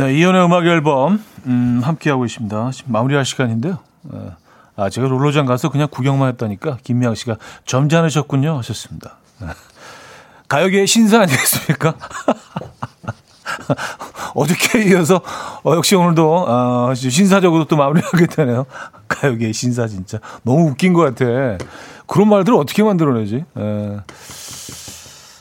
[0.00, 2.70] 네, 이연의 음악 앨범 음, 함께 하고 있습니다.
[2.70, 3.80] 지금 마무리할 시간인데요.
[4.04, 4.34] 어,
[4.76, 7.36] 아, 제가 롤러장 가서 그냥 구경만 했다니까 김미양 씨가
[7.66, 9.16] 점잖으셨군요 하셨습니다.
[10.48, 11.96] 가요계의 신사 아니겠습니까?
[14.34, 15.20] 어저께 이어서
[15.64, 18.64] 어, 역시 오늘도 어, 신사적으로 또 마무리하게 되네요.
[19.06, 21.58] 가요계 신사 진짜 너무 웃긴 것 같아.
[22.06, 23.44] 그런 말들을 어떻게 만들어내지?
[23.58, 23.96] 에.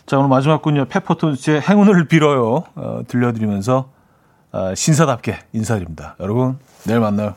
[0.10, 0.12] 예.
[0.12, 3.90] 자 오늘 마지막 군요 페퍼톤스의 행운을 빌어요 어, 들려드리면서
[4.52, 6.16] 어, 신사답게 인사드립니다.
[6.20, 7.36] 여러분 내일 만나요.